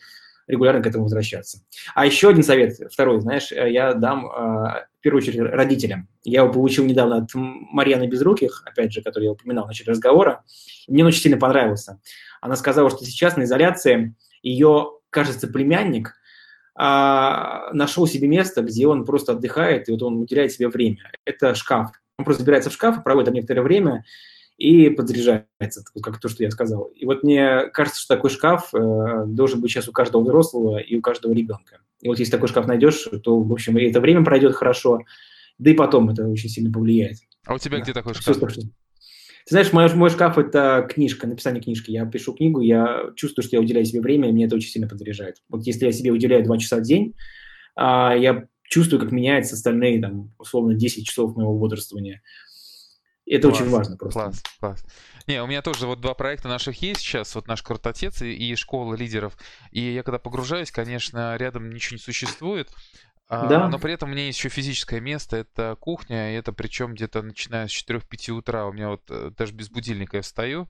[0.47, 1.59] регулярно к этому возвращаться.
[1.93, 6.07] А еще один совет, второй, знаешь, э, я дам э, в первую очередь родителям.
[6.23, 10.43] Я его получил недавно от Марьяны Безруких, опять же, который я упоминал в начале разговора.
[10.87, 11.99] Мне он очень сильно понравился.
[12.41, 16.13] Она сказала, что сейчас на изоляции ее, кажется, племянник
[16.75, 21.11] а, нашел себе место, где он просто отдыхает, и вот он уделяет себе время.
[21.25, 21.91] Это шкаф.
[22.17, 24.03] Он просто забирается в шкаф, проводит там некоторое время,
[24.57, 26.85] и подзаряжается, как то, что я сказал.
[26.85, 30.95] И вот мне кажется, что такой шкаф э, должен быть сейчас у каждого взрослого и
[30.95, 31.79] у каждого ребенка.
[32.01, 34.99] И вот если такой шкаф найдешь, то, в общем, и это время пройдет хорошо,
[35.57, 37.17] да и потом это очень сильно повлияет.
[37.45, 37.83] А у тебя да.
[37.83, 38.37] где такой шкаф?
[38.37, 38.61] Все,
[39.45, 41.91] ты знаешь, мой, мой шкаф– это книжка, написание книжки.
[41.91, 44.87] Я пишу книгу, я чувствую, что я уделяю себе время, и мне это очень сильно
[44.87, 45.37] подзаряжает.
[45.49, 47.13] Вот если я себе уделяю 2 часа в день,
[47.75, 52.23] а, я чувствую, как меняются остальные, там, условно, 10 часов моего бодрствования.
[53.25, 54.19] Это класс, очень важно просто.
[54.19, 54.85] Класс, класс.
[55.27, 58.55] Не, у меня тоже вот два проекта наших есть сейчас, вот наш Крутотец и, и
[58.55, 59.35] Школа лидеров.
[59.71, 62.69] И я когда погружаюсь, конечно, рядом ничего не существует,
[63.27, 63.67] а, да.
[63.67, 67.23] но при этом у меня есть еще физическое место, это кухня, и это причем где-то
[67.23, 70.69] начиная с 4-5 утра, у меня вот э, даже без будильника я встаю,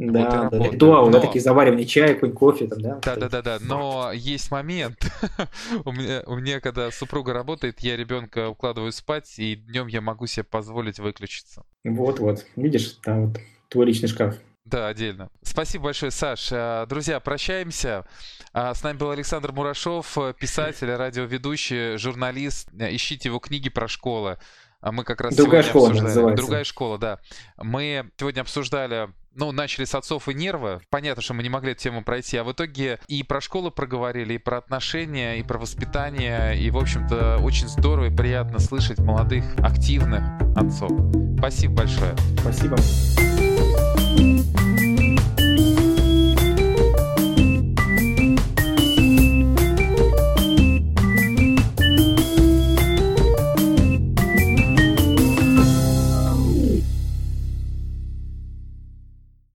[0.00, 1.12] Да, вот да, ритуал, Но...
[1.12, 3.00] да, такие заваривание чая, какой-нибудь кофе там, да?
[3.04, 3.58] Да, да, да, да.
[3.60, 4.96] Но есть момент.
[5.84, 10.26] у, меня, у меня, когда супруга работает, я ребенка укладываю спать, и днем я могу
[10.26, 11.64] себе позволить выключиться.
[11.84, 12.46] Вот-вот.
[12.56, 14.36] Видишь, там вот твой личный шкаф.
[14.64, 15.28] Да, отдельно.
[15.42, 16.48] Спасибо большое, Саш.
[16.50, 18.06] А, друзья, прощаемся.
[18.54, 22.70] А, с нами был Александр Мурашов, писатель, радиоведущий, журналист.
[22.72, 24.38] Ищите его книги про школы.
[24.80, 26.08] А мы как раз Другая школа обсуждали...
[26.08, 26.42] называется.
[26.42, 27.18] Другая школа, да.
[27.58, 30.80] Мы сегодня обсуждали ну, начали с отцов и нерва.
[30.90, 34.34] Понятно, что мы не могли эту тему пройти, а в итоге и про школу проговорили,
[34.34, 39.44] и про отношения, и про воспитание, и, в общем-то, очень здорово и приятно слышать молодых,
[39.58, 40.22] активных
[40.56, 40.90] отцов.
[41.38, 42.14] Спасибо большое.
[42.40, 42.76] Спасибо.